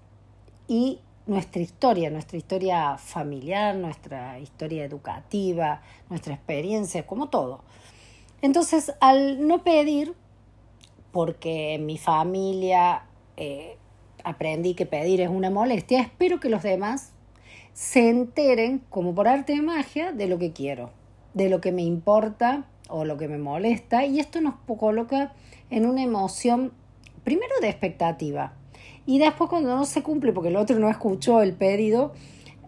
y 0.69 1.01
nuestra 1.27 1.63
historia, 1.63 2.11
nuestra 2.11 2.39
historia 2.39 2.97
familiar, 2.99 3.77
nuestra 3.77 4.39
historia 4.39 4.85
educativa, 4.85 5.83
nuestra 6.09 6.35
experiencia, 6.35 7.07
como 7.07 7.29
todo. 7.29 7.63
Entonces, 8.41 8.93
al 9.01 9.47
no 9.47 9.63
pedir, 9.63 10.15
porque 11.13 11.75
en 11.75 11.87
mi 11.87 11.99
familia 11.99 13.05
eh, 13.37 13.77
aprendí 14.25 14.75
que 14.75 14.87
pedir 14.87 15.21
es 15.21 15.29
una 15.29 15.51
molestia, 15.51 16.01
espero 16.01 16.41
que 16.41 16.49
los 16.49 16.63
demás 16.63 17.12
se 17.73 18.09
enteren, 18.09 18.83
como 18.91 19.15
por 19.15 19.29
arte 19.29 19.55
de 19.55 19.63
magia, 19.63 20.13
de 20.13 20.27
lo 20.27 20.39
que 20.39 20.53
quiero, 20.53 20.91
de 21.35 21.49
lo 21.49 21.61
que 21.61 21.73
me 21.73 21.83
importa 21.83 22.67
o 22.89 23.05
lo 23.05 23.17
que 23.17 23.29
me 23.29 23.39
molesta, 23.39 24.05
y 24.05 24.21
esto 24.21 24.41
nos 24.41 24.55
coloca 24.67 25.33
en 25.71 25.87
una 25.87 26.03
emoción 26.03 26.73
primero 27.25 27.55
de 27.61 27.69
expectativa 27.69 28.55
y 29.07 29.19
después 29.19 29.51
cuando 29.51 29.75
no 29.77 29.85
se 29.85 30.03
cumple 30.03 30.33
porque 30.33 30.49
el 30.49 30.57
otro 30.57 30.79
no 30.79 30.89
escuchó 30.89 31.43
el 31.43 31.55
pedido, 31.55 32.13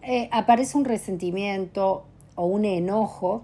eh, 0.01 0.29
aparece 0.31 0.77
un 0.77 0.85
resentimiento 0.85 2.05
o 2.35 2.45
un 2.45 2.65
enojo 2.65 3.43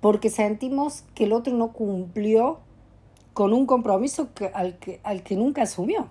porque 0.00 0.30
sentimos 0.30 1.04
que 1.14 1.24
el 1.24 1.32
otro 1.32 1.54
no 1.54 1.72
cumplió 1.72 2.60
con 3.32 3.52
un 3.52 3.66
compromiso 3.66 4.32
que, 4.34 4.50
al 4.54 5.22
que 5.22 5.36
nunca 5.36 5.62
asumió. 5.62 6.08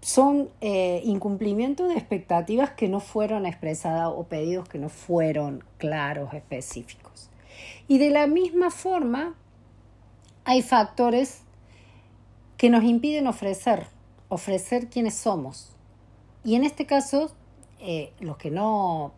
Son 0.00 0.50
eh, 0.60 1.00
incumplimientos 1.04 1.88
de 1.88 1.94
expectativas 1.94 2.70
que 2.70 2.88
no 2.88 3.00
fueron 3.00 3.46
expresadas 3.46 4.12
o 4.14 4.24
pedidos 4.24 4.68
que 4.68 4.78
no 4.78 4.88
fueron 4.88 5.64
claros, 5.78 6.32
específicos. 6.34 7.30
Y 7.88 7.98
de 7.98 8.10
la 8.10 8.26
misma 8.26 8.70
forma, 8.70 9.34
hay 10.44 10.62
factores 10.62 11.42
que 12.56 12.70
nos 12.70 12.84
impiden 12.84 13.26
ofrecer, 13.26 13.86
ofrecer 14.28 14.88
quienes 14.88 15.14
somos. 15.14 15.72
Y 16.44 16.54
en 16.54 16.64
este 16.64 16.86
caso, 16.86 17.34
eh, 17.80 18.12
los 18.20 18.36
que 18.36 18.50
no 18.50 19.12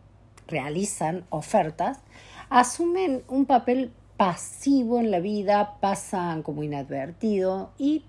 realizan 0.47 1.25
ofertas 1.29 1.99
asumen 2.49 3.23
un 3.27 3.45
papel 3.45 3.91
pasivo 4.17 4.99
en 4.99 5.11
la 5.11 5.19
vida, 5.19 5.77
pasan 5.79 6.43
como 6.43 6.63
inadvertido 6.63 7.71
y 7.77 8.03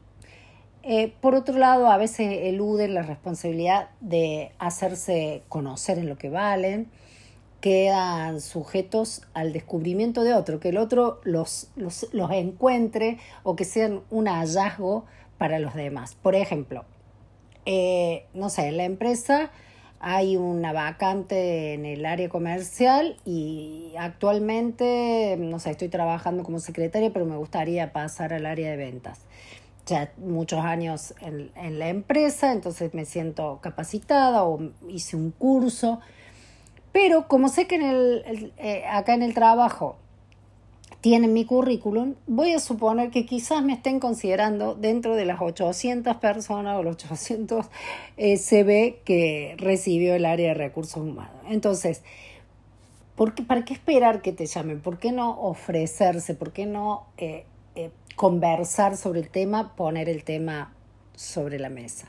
eh, 0.82 1.12
por 1.20 1.34
otro 1.34 1.58
lado 1.58 1.88
a 1.90 1.96
veces 1.96 2.38
eluden 2.42 2.94
la 2.94 3.02
responsabilidad 3.02 3.90
de 4.00 4.52
hacerse 4.58 5.42
conocer 5.48 5.98
en 5.98 6.08
lo 6.08 6.16
que 6.16 6.30
valen, 6.30 6.88
quedan 7.60 8.40
sujetos 8.40 9.22
al 9.34 9.52
descubrimiento 9.52 10.24
de 10.24 10.34
otro, 10.34 10.60
que 10.60 10.70
el 10.70 10.78
otro 10.78 11.20
los, 11.24 11.68
los, 11.76 12.06
los 12.12 12.30
encuentre 12.30 13.18
o 13.42 13.56
que 13.56 13.64
sean 13.64 14.00
un 14.10 14.26
hallazgo 14.26 15.04
para 15.36 15.58
los 15.58 15.74
demás. 15.74 16.14
Por 16.14 16.34
ejemplo, 16.34 16.84
eh, 17.66 18.26
no 18.32 18.48
sé, 18.48 18.68
en 18.68 18.78
la 18.78 18.84
empresa 18.84 19.50
hay 20.00 20.38
una 20.38 20.72
vacante 20.72 21.74
en 21.74 21.84
el 21.84 22.06
área 22.06 22.30
comercial 22.30 23.18
y 23.26 23.92
actualmente, 23.98 25.36
no 25.38 25.58
sé, 25.58 25.72
estoy 25.72 25.90
trabajando 25.90 26.42
como 26.42 26.58
secretaria, 26.58 27.12
pero 27.12 27.26
me 27.26 27.36
gustaría 27.36 27.92
pasar 27.92 28.32
al 28.32 28.46
área 28.46 28.70
de 28.70 28.78
ventas. 28.78 29.20
Ya 29.90 30.12
muchos 30.18 30.61
años 30.61 31.14
en, 31.20 31.79
la 31.81 31.88
empresa, 31.88 32.53
entonces 32.53 32.94
me 32.94 33.05
siento 33.05 33.59
capacitada 33.61 34.44
o 34.44 34.61
hice 34.88 35.16
un 35.16 35.33
curso. 35.33 35.98
Pero 36.92 37.26
como 37.26 37.48
sé 37.48 37.66
que 37.66 37.74
en 37.74 37.83
el, 37.83 38.53
eh, 38.59 38.85
acá 38.87 39.14
en 39.14 39.22
el 39.22 39.35
trabajo 39.35 39.96
tienen 41.00 41.33
mi 41.33 41.44
currículum, 41.44 42.14
voy 42.29 42.53
a 42.53 42.61
suponer 42.61 43.11
que 43.11 43.26
quizás 43.26 43.64
me 43.64 43.72
estén 43.72 43.98
considerando 43.98 44.76
dentro 44.76 45.16
de 45.16 45.24
las 45.24 45.40
800 45.40 46.16
personas 46.18 46.79
o 46.79 46.85
los 46.85 46.94
800 46.94 47.66
eh, 48.16 48.37
CV 48.37 49.00
que 49.05 49.57
recibió 49.59 50.14
el 50.14 50.24
área 50.24 50.50
de 50.50 50.55
recursos 50.55 51.03
humanos. 51.03 51.35
Entonces, 51.48 52.05
¿por 53.16 53.35
¿para 53.44 53.64
qué 53.64 53.72
esperar 53.72 54.22
que 54.22 54.33
te 54.33 54.46
llamen? 54.46 54.81
¿Por 54.81 54.98
qué 54.98 55.11
no 55.11 55.40
ofrecerse? 55.40 56.35
¿Por 56.35 56.53
qué 56.53 56.66
no 56.66 57.07
eh, 57.16 57.44
eh, 57.76 57.90
conversar 58.20 58.98
sobre 58.98 59.20
el 59.20 59.30
tema, 59.30 59.74
poner 59.76 60.11
el 60.11 60.24
tema 60.24 60.74
sobre 61.14 61.59
la 61.59 61.70
mesa? 61.70 62.09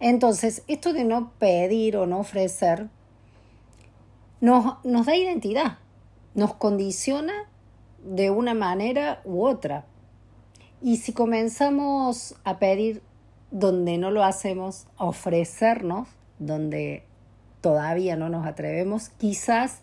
Entonces, 0.00 0.64
esto 0.66 0.92
de 0.92 1.04
no 1.04 1.30
pedir 1.38 1.96
o 1.96 2.04
no 2.04 2.18
ofrecer 2.18 2.88
nos, 4.40 4.84
nos 4.84 5.06
da 5.06 5.14
identidad, 5.14 5.78
nos 6.34 6.54
condiciona 6.54 7.48
de 8.02 8.30
una 8.30 8.54
manera 8.54 9.20
u 9.24 9.44
otra. 9.44 9.84
Y 10.82 10.96
si 10.96 11.12
comenzamos 11.12 12.34
a 12.42 12.58
pedir 12.58 13.00
donde 13.52 13.98
no 13.98 14.10
lo 14.10 14.24
hacemos, 14.24 14.88
a 14.96 15.04
ofrecernos 15.04 16.08
donde 16.40 17.04
todavía 17.60 18.16
no 18.16 18.30
nos 18.30 18.48
atrevemos, 18.48 19.10
quizás 19.10 19.78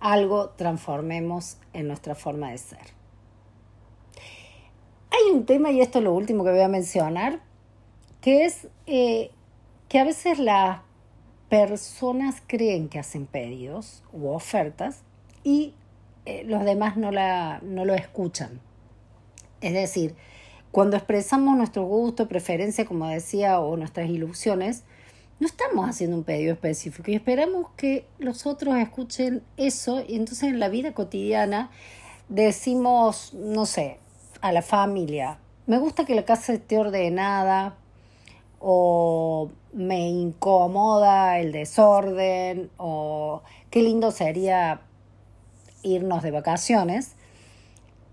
algo 0.00 0.48
transformemos 0.48 1.58
en 1.74 1.86
nuestra 1.86 2.16
forma 2.16 2.50
de 2.50 2.58
ser. 2.58 2.99
Hay 5.10 5.32
un 5.32 5.44
tema, 5.44 5.70
y 5.70 5.80
esto 5.80 5.98
es 5.98 6.04
lo 6.04 6.14
último 6.14 6.44
que 6.44 6.50
voy 6.50 6.60
a 6.60 6.68
mencionar, 6.68 7.40
que 8.20 8.44
es 8.44 8.68
eh, 8.86 9.30
que 9.88 9.98
a 9.98 10.04
veces 10.04 10.38
las 10.38 10.80
personas 11.48 12.42
creen 12.46 12.88
que 12.88 12.98
hacen 12.98 13.26
pedidos 13.26 14.04
u 14.12 14.28
ofertas 14.28 15.02
y 15.42 15.74
eh, 16.26 16.44
los 16.44 16.64
demás 16.64 16.96
no, 16.96 17.10
la, 17.10 17.60
no 17.62 17.84
lo 17.84 17.94
escuchan. 17.94 18.60
Es 19.60 19.72
decir, 19.72 20.14
cuando 20.70 20.96
expresamos 20.96 21.56
nuestro 21.56 21.84
gusto, 21.84 22.28
preferencia, 22.28 22.84
como 22.84 23.08
decía, 23.08 23.58
o 23.58 23.76
nuestras 23.76 24.08
ilusiones, 24.08 24.84
no 25.40 25.46
estamos 25.46 25.88
haciendo 25.88 26.16
un 26.16 26.24
pedido 26.24 26.52
específico 26.52 27.10
y 27.10 27.14
esperamos 27.14 27.68
que 27.76 28.06
los 28.18 28.46
otros 28.46 28.76
escuchen 28.76 29.42
eso 29.56 30.04
y 30.06 30.16
entonces 30.16 30.50
en 30.50 30.60
la 30.60 30.68
vida 30.68 30.92
cotidiana 30.92 31.70
decimos, 32.28 33.32
no 33.34 33.64
sé, 33.64 33.98
a 34.40 34.52
la 34.52 34.62
familia, 34.62 35.38
me 35.66 35.78
gusta 35.78 36.04
que 36.04 36.14
la 36.14 36.24
casa 36.24 36.52
esté 36.52 36.78
ordenada 36.78 37.76
o 38.58 39.50
me 39.72 40.08
incomoda 40.08 41.38
el 41.38 41.52
desorden 41.52 42.70
o 42.76 43.42
qué 43.70 43.82
lindo 43.82 44.10
sería 44.10 44.80
irnos 45.82 46.22
de 46.22 46.30
vacaciones, 46.30 47.14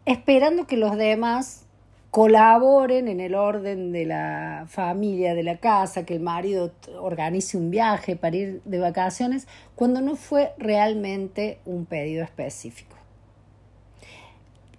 esperando 0.05 0.67
que 0.67 0.77
los 0.77 0.95
demás 0.97 1.65
colaboren 2.11 3.07
en 3.07 3.19
el 3.19 3.35
orden 3.35 3.91
de 3.91 4.05
la 4.05 4.65
familia, 4.69 5.35
de 5.35 5.43
la 5.43 5.57
casa, 5.57 6.05
que 6.05 6.15
el 6.15 6.21
marido 6.21 6.71
organice 6.99 7.57
un 7.57 7.69
viaje 7.69 8.15
para 8.15 8.35
ir 8.35 8.61
de 8.63 8.79
vacaciones, 8.79 9.47
cuando 9.75 10.01
no 10.01 10.15
fue 10.15 10.53
realmente 10.57 11.59
un 11.65 11.85
pedido 11.85 12.23
específico. 12.23 12.95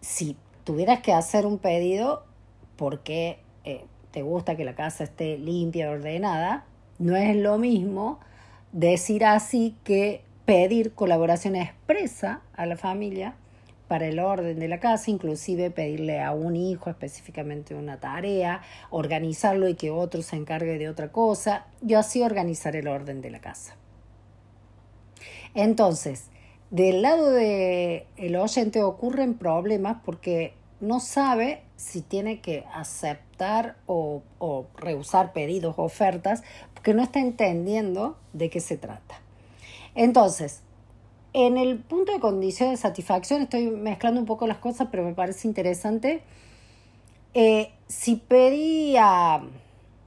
Si 0.00 0.36
tuvieras 0.68 1.00
que 1.00 1.14
hacer 1.14 1.46
un 1.46 1.56
pedido 1.56 2.26
porque 2.76 3.38
eh, 3.64 3.86
te 4.10 4.20
gusta 4.20 4.54
que 4.54 4.66
la 4.66 4.74
casa 4.74 5.02
esté 5.02 5.38
limpia, 5.38 5.90
ordenada, 5.90 6.66
no 6.98 7.16
es 7.16 7.34
lo 7.36 7.56
mismo 7.56 8.20
decir 8.72 9.24
así 9.24 9.74
que 9.82 10.20
pedir 10.44 10.92
colaboración 10.92 11.56
expresa 11.56 12.42
a 12.52 12.66
la 12.66 12.76
familia 12.76 13.34
para 13.88 14.08
el 14.08 14.18
orden 14.18 14.58
de 14.58 14.68
la 14.68 14.78
casa, 14.78 15.10
inclusive 15.10 15.70
pedirle 15.70 16.20
a 16.20 16.32
un 16.32 16.54
hijo 16.54 16.90
específicamente 16.90 17.74
una 17.74 17.98
tarea, 17.98 18.60
organizarlo 18.90 19.68
y 19.68 19.74
que 19.74 19.90
otro 19.90 20.20
se 20.20 20.36
encargue 20.36 20.76
de 20.76 20.90
otra 20.90 21.10
cosa, 21.12 21.64
y 21.80 21.94
así 21.94 22.20
organizar 22.20 22.76
el 22.76 22.88
orden 22.88 23.22
de 23.22 23.30
la 23.30 23.40
casa. 23.40 23.74
Entonces, 25.54 26.28
del 26.70 27.00
lado 27.00 27.30
del 27.30 28.04
el 28.18 28.36
oyente 28.36 28.82
ocurren 28.82 29.32
problemas 29.32 29.96
porque 30.04 30.57
no 30.80 31.00
sabe 31.00 31.62
si 31.76 32.02
tiene 32.02 32.40
que 32.40 32.64
aceptar 32.72 33.76
o, 33.86 34.22
o 34.38 34.66
rehusar 34.76 35.32
pedidos 35.32 35.74
o 35.78 35.82
ofertas 35.82 36.42
porque 36.74 36.94
no 36.94 37.02
está 37.02 37.20
entendiendo 37.20 38.16
de 38.32 38.50
qué 38.50 38.60
se 38.60 38.76
trata. 38.76 39.20
Entonces, 39.94 40.62
en 41.32 41.58
el 41.58 41.78
punto 41.78 42.12
de 42.12 42.20
condición 42.20 42.70
de 42.70 42.76
satisfacción, 42.76 43.42
estoy 43.42 43.68
mezclando 43.68 44.20
un 44.20 44.26
poco 44.26 44.46
las 44.46 44.58
cosas, 44.58 44.88
pero 44.90 45.04
me 45.04 45.14
parece 45.14 45.46
interesante. 45.46 46.22
Eh, 47.34 47.70
si 47.86 48.16
pedí 48.16 48.96
a 48.96 49.42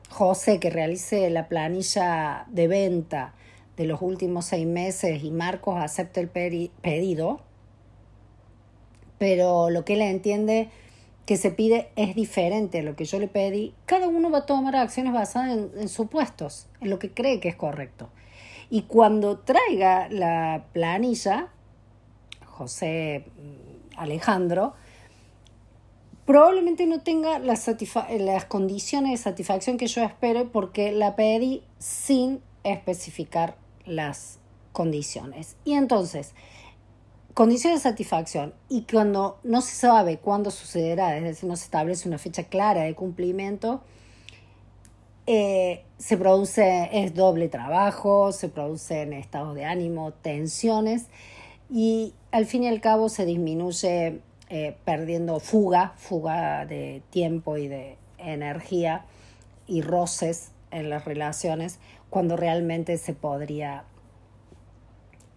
José 0.09 0.59
que 0.59 0.69
realice 0.69 1.29
la 1.29 1.47
planilla 1.47 2.45
de 2.49 2.67
venta 2.67 3.33
de 3.77 3.85
los 3.85 4.01
últimos 4.01 4.45
seis 4.45 4.67
meses 4.67 5.23
y 5.23 5.31
Marcos 5.31 5.75
acepta 5.77 6.19
el 6.19 6.29
pedido, 6.29 7.41
pero 9.21 9.69
lo 9.69 9.85
que 9.85 9.93
él 9.93 10.01
entiende 10.01 10.71
que 11.27 11.37
se 11.37 11.51
pide 11.51 11.91
es 11.95 12.15
diferente 12.15 12.79
a 12.79 12.81
lo 12.81 12.95
que 12.95 13.05
yo 13.05 13.19
le 13.19 13.27
pedí, 13.27 13.75
cada 13.85 14.07
uno 14.07 14.31
va 14.31 14.39
a 14.39 14.45
tomar 14.47 14.75
acciones 14.75 15.13
basadas 15.13 15.51
en, 15.51 15.69
en 15.79 15.89
supuestos, 15.89 16.65
en 16.79 16.89
lo 16.89 16.97
que 16.97 17.11
cree 17.11 17.39
que 17.39 17.47
es 17.47 17.55
correcto. 17.55 18.09
Y 18.71 18.81
cuando 18.81 19.37
traiga 19.37 20.09
la 20.09 20.65
planilla, 20.73 21.49
José 22.47 23.25
mm, 23.27 23.99
Alejandro, 23.99 24.73
probablemente 26.25 26.87
no 26.87 27.01
tenga 27.01 27.37
las, 27.37 27.69
las 28.09 28.45
condiciones 28.45 29.11
de 29.11 29.17
satisfacción 29.17 29.77
que 29.77 29.85
yo 29.85 30.01
espero 30.01 30.51
porque 30.51 30.91
la 30.91 31.15
pedí 31.15 31.61
sin 31.77 32.41
especificar 32.63 33.55
las 33.85 34.39
condiciones. 34.71 35.57
Y 35.63 35.73
entonces, 35.73 36.33
condiciones 37.33 37.83
de 37.83 37.89
satisfacción 37.89 38.53
y 38.69 38.83
cuando 38.83 39.39
no 39.43 39.61
se 39.61 39.75
sabe 39.75 40.17
cuándo 40.17 40.51
sucederá, 40.51 41.17
es 41.17 41.23
decir, 41.23 41.47
no 41.47 41.55
se 41.55 41.65
establece 41.65 42.07
una 42.07 42.17
fecha 42.17 42.43
clara 42.43 42.83
de 42.83 42.93
cumplimiento, 42.95 43.81
eh, 45.27 45.83
se 45.97 46.17
produce, 46.17 46.89
es 46.91 47.13
doble 47.13 47.47
trabajo, 47.47 48.31
se 48.31 48.49
producen 48.49 49.13
estados 49.13 49.55
de 49.55 49.65
ánimo, 49.65 50.11
tensiones 50.13 51.05
y 51.69 52.13
al 52.31 52.45
fin 52.45 52.63
y 52.63 52.67
al 52.67 52.81
cabo 52.81 53.07
se 53.07 53.25
disminuye 53.25 54.19
eh, 54.49 54.75
perdiendo 54.83 55.39
fuga, 55.39 55.93
fuga 55.97 56.65
de 56.65 57.01
tiempo 57.11 57.57
y 57.57 57.67
de 57.67 57.97
energía 58.17 59.05
y 59.67 59.81
roces 59.81 60.51
en 60.71 60.89
las 60.89 61.05
relaciones 61.05 61.79
cuando 62.09 62.35
realmente 62.35 62.97
se 62.97 63.13
podría 63.13 63.85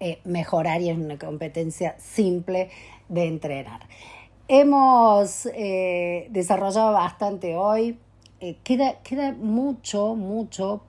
eh, 0.00 0.20
mejorar 0.24 0.80
y 0.82 0.90
es 0.90 0.98
una 0.98 1.18
competencia 1.18 1.96
simple 1.98 2.70
de 3.08 3.26
entrenar. 3.26 3.80
Hemos 4.48 5.46
eh, 5.46 6.26
desarrollado 6.30 6.92
bastante 6.92 7.56
hoy, 7.56 7.98
queda, 8.62 9.00
queda 9.02 9.32
mucho, 9.32 10.14
mucho 10.14 10.82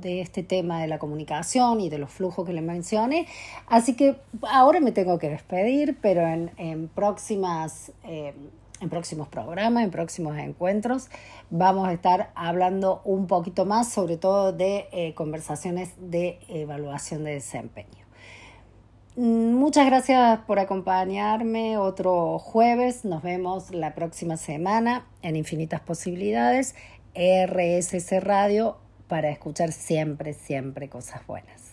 de 0.00 0.20
este 0.20 0.42
tema 0.42 0.80
de 0.80 0.86
la 0.86 0.98
comunicación 0.98 1.80
y 1.80 1.88
de 1.88 1.98
los 1.98 2.10
flujos 2.10 2.46
que 2.46 2.52
les 2.52 2.62
mencioné. 2.62 3.26
Así 3.66 3.94
que 3.94 4.16
ahora 4.48 4.80
me 4.80 4.92
tengo 4.92 5.18
que 5.18 5.28
despedir, 5.28 5.98
pero 6.00 6.26
en, 6.26 6.88
próximas, 6.94 7.92
eh, 8.04 8.34
en 8.80 8.90
próximos 8.90 9.28
programas, 9.28 9.82
en 9.82 9.90
próximos 9.90 10.38
encuentros, 10.38 11.08
vamos 11.50 11.88
a 11.88 11.92
estar 11.92 12.30
hablando 12.34 13.00
un 13.04 13.26
poquito 13.26 13.64
más, 13.64 13.92
sobre 13.92 14.16
todo 14.16 14.52
de 14.52 14.88
eh, 14.92 15.14
conversaciones 15.14 15.94
de 15.98 16.38
evaluación 16.48 17.24
de 17.24 17.32
desempeño. 17.32 17.99
Muchas 19.22 19.84
gracias 19.84 20.38
por 20.46 20.58
acompañarme 20.58 21.76
otro 21.76 22.38
jueves. 22.38 23.04
Nos 23.04 23.22
vemos 23.22 23.70
la 23.70 23.94
próxima 23.94 24.38
semana 24.38 25.04
en 25.20 25.36
Infinitas 25.36 25.82
Posibilidades. 25.82 26.74
RSC 27.14 28.18
Radio 28.20 28.78
para 29.08 29.28
escuchar 29.28 29.72
siempre, 29.72 30.32
siempre 30.32 30.88
cosas 30.88 31.26
buenas. 31.26 31.69